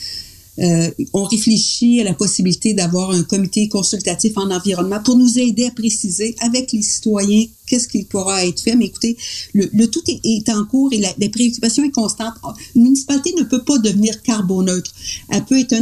Euh, 0.58 0.90
on 1.12 1.24
réfléchit 1.24 2.00
à 2.00 2.04
la 2.04 2.14
possibilité 2.14 2.74
d'avoir 2.74 3.10
un 3.10 3.22
comité 3.22 3.68
consultatif 3.68 4.36
en 4.36 4.50
environnement 4.50 5.00
pour 5.02 5.16
nous 5.16 5.38
aider 5.38 5.66
à 5.66 5.70
préciser 5.70 6.34
avec 6.40 6.72
les 6.72 6.82
citoyens 6.82 7.46
qu'est-ce 7.66 7.88
qui 7.88 8.04
pourra 8.04 8.44
être 8.44 8.60
fait. 8.62 8.76
Mais 8.76 8.86
écoutez, 8.86 9.16
le, 9.52 9.86
tout 9.86 10.02
est, 10.08 10.48
en 10.48 10.64
cours 10.64 10.92
et 10.92 10.98
la, 10.98 11.28
préoccupation 11.28 11.84
est 11.84 11.90
constante. 11.90 12.34
Une 12.74 12.84
municipalité 12.84 13.34
ne 13.36 13.42
peut 13.42 13.64
pas 13.64 13.78
devenir 13.78 14.22
carboneutre. 14.22 14.92
Elle 15.30 15.44
peut 15.44 15.58
être 15.58 15.74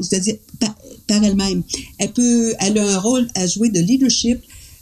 c'est-à-dire 0.00 0.36
par 1.06 1.24
elle-même. 1.24 1.62
Elle 1.98 2.12
peut, 2.12 2.54
elle 2.58 2.78
a 2.78 2.96
un 2.96 2.98
rôle 2.98 3.28
à 3.34 3.46
jouer 3.46 3.68
de 3.68 3.80
leadership, 3.80 4.40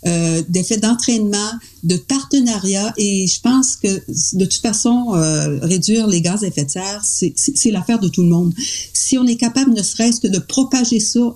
euh, 0.08 0.42
d'effet 0.48 0.78
d'entraînement, 0.78 1.52
de 1.84 1.96
partenariat. 1.96 2.92
Et 2.96 3.26
je 3.26 3.40
pense 3.40 3.76
que 3.76 3.88
de 4.36 4.44
toute 4.44 4.62
façon, 4.62 5.14
euh, 5.14 5.58
réduire 5.60 6.06
les 6.06 6.20
gaz 6.20 6.44
à 6.44 6.48
effet 6.48 6.64
de 6.64 6.70
serre, 6.70 7.02
c'est 7.04 7.70
l'affaire 7.70 7.98
de 7.98 8.08
tout 8.08 8.22
le 8.22 8.28
monde. 8.28 8.54
Si 8.92 9.18
on 9.18 9.26
est 9.26 9.36
capable, 9.36 9.72
ne 9.72 9.82
serait-ce 9.82 10.20
que 10.20 10.28
de 10.28 10.38
propager 10.38 11.00
ça 11.00 11.34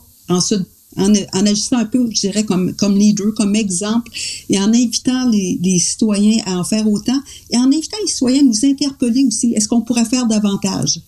en 0.97 1.47
agissant 1.47 1.79
un 1.79 1.85
peu, 1.85 2.09
je 2.11 2.21
dirais, 2.21 2.45
comme, 2.45 2.75
comme 2.75 2.97
leader, 2.97 3.35
comme 3.37 3.55
exemple, 3.57 4.11
et 4.49 4.59
en 4.59 4.69
invitant 4.69 5.29
les, 5.29 5.59
les, 5.63 5.79
citoyens 5.79 6.43
à 6.47 6.59
en 6.59 6.65
faire 6.65 6.89
autant, 6.89 7.19
et 7.51 7.57
en 7.57 7.67
invitant 7.67 7.97
les 8.03 8.09
citoyens 8.09 8.41
à 8.41 8.45
nous 8.45 8.65
interpeller 8.65 9.25
aussi. 9.25 9.53
Est-ce 9.55 9.69
qu'on 9.69 9.81
pourrait 9.81 10.05
faire 10.05 10.27
davantage? 10.27 11.01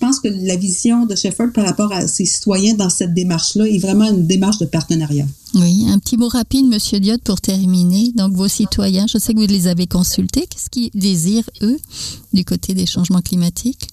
Je 0.00 0.06
pense 0.06 0.20
que 0.20 0.28
la 0.28 0.54
vision 0.54 1.06
de 1.06 1.16
Shefford 1.16 1.48
par 1.52 1.66
rapport 1.66 1.92
à 1.92 2.06
ses 2.06 2.24
citoyens 2.24 2.74
dans 2.74 2.88
cette 2.88 3.14
démarche-là 3.14 3.66
est 3.66 3.78
vraiment 3.78 4.08
une 4.08 4.28
démarche 4.28 4.58
de 4.58 4.66
partenariat? 4.66 5.26
Oui, 5.56 5.86
un 5.88 5.98
petit 5.98 6.16
mot 6.16 6.28
rapide, 6.28 6.66
Monsieur 6.66 7.00
Diot, 7.00 7.18
pour 7.24 7.40
terminer. 7.40 8.12
Donc, 8.14 8.32
vos 8.32 8.46
citoyens, 8.46 9.06
je 9.08 9.18
sais 9.18 9.34
que 9.34 9.40
vous 9.40 9.46
les 9.48 9.66
avez 9.66 9.88
consultés. 9.88 10.46
Qu'est-ce 10.48 10.70
qu'ils 10.70 10.90
désirent, 10.94 11.50
eux, 11.62 11.78
du 12.32 12.44
côté 12.44 12.74
des 12.74 12.86
changements 12.86 13.22
climatiques? 13.22 13.88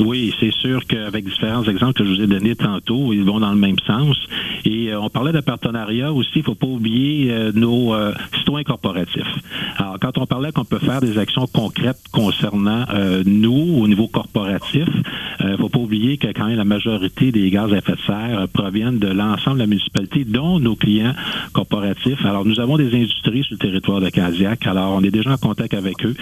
Oui, 0.00 0.32
c'est 0.38 0.52
sûr 0.52 0.86
qu'avec 0.86 1.24
différents 1.24 1.64
exemples 1.64 1.94
que 1.94 2.04
je 2.04 2.10
vous 2.10 2.22
ai 2.22 2.26
donnés 2.28 2.54
tantôt, 2.54 3.12
ils 3.12 3.24
vont 3.24 3.40
dans 3.40 3.50
le 3.50 3.56
même 3.56 3.78
sens. 3.84 4.16
Et 4.64 4.92
euh, 4.92 5.00
on 5.00 5.10
parlait 5.10 5.32
de 5.32 5.40
partenariat 5.40 6.12
aussi, 6.12 6.30
il 6.36 6.42
faut 6.44 6.54
pas 6.54 6.68
oublier 6.68 7.32
euh, 7.32 7.50
nos 7.52 7.94
euh, 7.94 8.12
citoyens 8.36 8.62
corporatifs. 8.62 9.26
Alors, 9.76 9.98
quand 10.00 10.16
on 10.18 10.26
parlait 10.26 10.52
qu'on 10.52 10.64
peut 10.64 10.78
faire 10.78 11.00
des 11.00 11.18
actions 11.18 11.46
concrètes 11.46 11.98
concernant 12.12 12.84
nous 13.24 13.78
au 13.80 13.88
niveau 13.88 14.08
corporatif, 14.08 14.88
il 15.40 15.56
faut 15.56 15.68
pas 15.68 15.78
oublier 15.78 16.16
que 16.16 16.28
quand 16.28 16.46
même 16.46 16.56
la 16.56 16.64
majorité 16.64 17.30
des 17.30 17.50
gaz 17.50 17.72
à 17.72 17.78
effet 17.78 17.92
de 17.92 18.00
serre 18.00 18.48
proviennent 18.52 18.98
de 18.98 19.08
l'ensemble 19.08 19.56
de 19.56 19.62
la 19.62 19.66
municipalité, 19.66 20.24
dont 20.24 20.58
nos 20.58 20.74
clients 20.74 21.14
corporatifs. 21.52 22.24
Alors, 22.24 22.44
nous 22.44 22.60
avons 22.60 22.76
des 22.76 22.94
industries 22.94 23.44
sur 23.44 23.54
le 23.54 23.58
territoire 23.58 24.00
de 24.00 24.08
Cadillac. 24.10 24.66
Alors, 24.66 24.92
on 24.92 25.02
est 25.02 25.10
déjà 25.10 25.32
en 25.32 25.36
contact 25.36 25.74
avec 25.74 26.04
eux. 26.04 26.14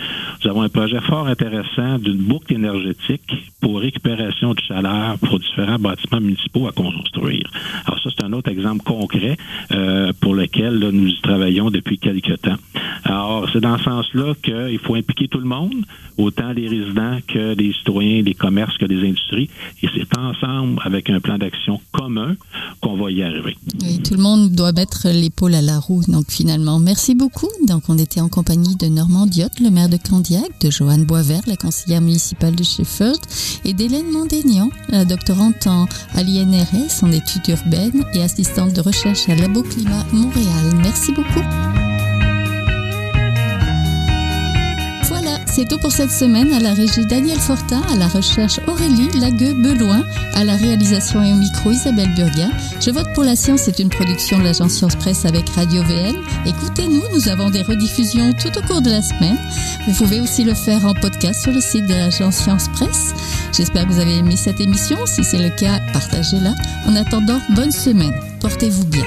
Nous 0.44 0.50
avons 0.50 0.62
un 0.62 0.68
projet 0.68 1.00
fort 1.00 1.26
intéressant 1.26 1.98
d'une 1.98 2.18
boucle 2.18 2.54
énergétique 2.54 3.32
pour 3.66 3.80
récupération 3.80 4.54
de 4.54 4.60
chaleur 4.60 5.18
pour 5.18 5.40
différents 5.40 5.80
bâtiments 5.80 6.20
municipaux 6.20 6.68
à 6.68 6.72
construire. 6.72 7.50
Alors 7.84 8.00
ça, 8.00 8.10
c'est 8.16 8.24
un 8.24 8.32
autre 8.32 8.48
exemple 8.48 8.84
concret 8.84 9.36
euh, 9.72 10.12
pour 10.20 10.36
lequel 10.36 10.78
nous 10.78 11.10
travaillons 11.20 11.72
depuis 11.72 11.98
quelques 11.98 12.40
temps. 12.42 12.58
Alors, 13.02 13.48
c'est 13.52 13.60
dans 13.60 13.76
ce 13.78 13.84
sens-là 13.84 14.34
qu'il 14.42 14.78
faut 14.78 14.94
impliquer 14.94 15.28
tout 15.28 15.38
le 15.38 15.46
monde, 15.46 15.74
autant 16.16 16.52
les 16.52 16.68
résidents 16.68 17.18
que 17.26 17.54
les 17.54 17.72
citoyens, 17.72 18.22
les 18.22 18.34
commerces 18.34 18.76
que 18.78 18.84
les 18.84 19.08
industries. 19.08 19.48
Et 19.82 19.88
c'est 19.94 20.18
ensemble, 20.18 20.80
avec 20.84 21.10
un 21.10 21.20
plan 21.20 21.38
d'action 21.38 21.80
commun, 21.92 22.36
qu'on 22.80 22.96
va 22.96 23.10
y 23.10 23.22
arriver. 23.22 23.56
Tout 24.04 24.14
le 24.14 24.22
monde 24.22 24.52
doit 24.52 24.72
mettre 24.72 25.08
l'épaule 25.08 25.54
à 25.54 25.62
la 25.62 25.78
roue, 25.78 26.02
donc 26.08 26.30
finalement. 26.30 26.78
Merci 26.78 27.14
beaucoup. 27.14 27.48
Donc, 27.68 27.84
on 27.88 27.98
était 27.98 28.20
en 28.20 28.28
compagnie 28.28 28.76
de 28.76 28.86
Normand 28.86 29.26
Diot, 29.26 29.48
le 29.60 29.70
maire 29.70 29.88
de 29.88 29.98
Candiac, 29.98 30.60
de 30.60 30.70
Joanne 30.70 31.04
Boisvert, 31.04 31.42
la 31.46 31.56
conseillère 31.56 32.00
municipale 32.00 32.56
de 32.56 32.64
Sheffield, 32.64 33.20
et 33.64 33.72
d'Hélène 33.72 34.10
Mondénian, 34.10 34.70
la 34.88 35.04
doctorante 35.04 35.66
en, 35.66 35.86
à 36.14 36.22
l'INRS 36.22 37.02
en 37.02 37.12
études 37.12 37.48
urbaines 37.48 38.04
et 38.14 38.22
assistante 38.22 38.72
de 38.72 38.80
recherche 38.80 39.28
à 39.28 39.34
Labo 39.34 39.62
Climat 39.62 40.04
Montréal. 40.12 40.74
Merci 40.82 41.12
beaucoup. 41.12 41.95
C'est 45.56 45.66
tout 45.66 45.78
pour 45.78 45.90
cette 45.90 46.10
semaine. 46.10 46.52
À 46.52 46.60
la 46.60 46.74
régie 46.74 47.06
Daniel 47.06 47.38
Fortin, 47.38 47.80
à 47.90 47.96
la 47.96 48.08
recherche 48.08 48.60
Aurélie 48.66 49.08
Lagueux-Beloin, 49.18 50.04
à 50.34 50.44
la 50.44 50.54
réalisation 50.54 51.22
et 51.22 51.32
au 51.32 51.36
micro 51.36 51.70
Isabelle 51.70 52.14
Burguin. 52.14 52.50
Je 52.78 52.90
vote 52.90 53.10
pour 53.14 53.24
la 53.24 53.36
science 53.36 53.62
c'est 53.62 53.78
une 53.78 53.88
production 53.88 54.38
de 54.38 54.44
l'agence 54.44 54.74
Science 54.74 54.96
Presse 54.96 55.24
avec 55.24 55.48
Radio 55.48 55.82
VL. 55.84 56.14
Écoutez-nous, 56.44 57.00
nous 57.14 57.28
avons 57.30 57.48
des 57.48 57.62
rediffusions 57.62 58.34
tout 58.34 58.50
au 58.58 58.60
cours 58.66 58.82
de 58.82 58.90
la 58.90 59.00
semaine. 59.00 59.38
Vous 59.88 59.94
pouvez 59.94 60.20
aussi 60.20 60.44
le 60.44 60.52
faire 60.52 60.84
en 60.84 60.92
podcast 60.92 61.40
sur 61.40 61.52
le 61.52 61.62
site 61.62 61.86
de 61.86 61.94
l'agence 61.94 62.36
Science 62.36 62.68
Presse. 62.74 63.14
J'espère 63.56 63.86
que 63.86 63.92
vous 63.92 64.00
avez 64.00 64.18
aimé 64.18 64.36
cette 64.36 64.60
émission. 64.60 65.06
Si 65.06 65.24
c'est 65.24 65.38
le 65.38 65.48
cas, 65.48 65.80
partagez-la. 65.94 66.54
En 66.86 66.94
attendant, 66.96 67.40
bonne 67.54 67.72
semaine. 67.72 68.12
Portez-vous 68.40 68.84
bien. 68.84 69.06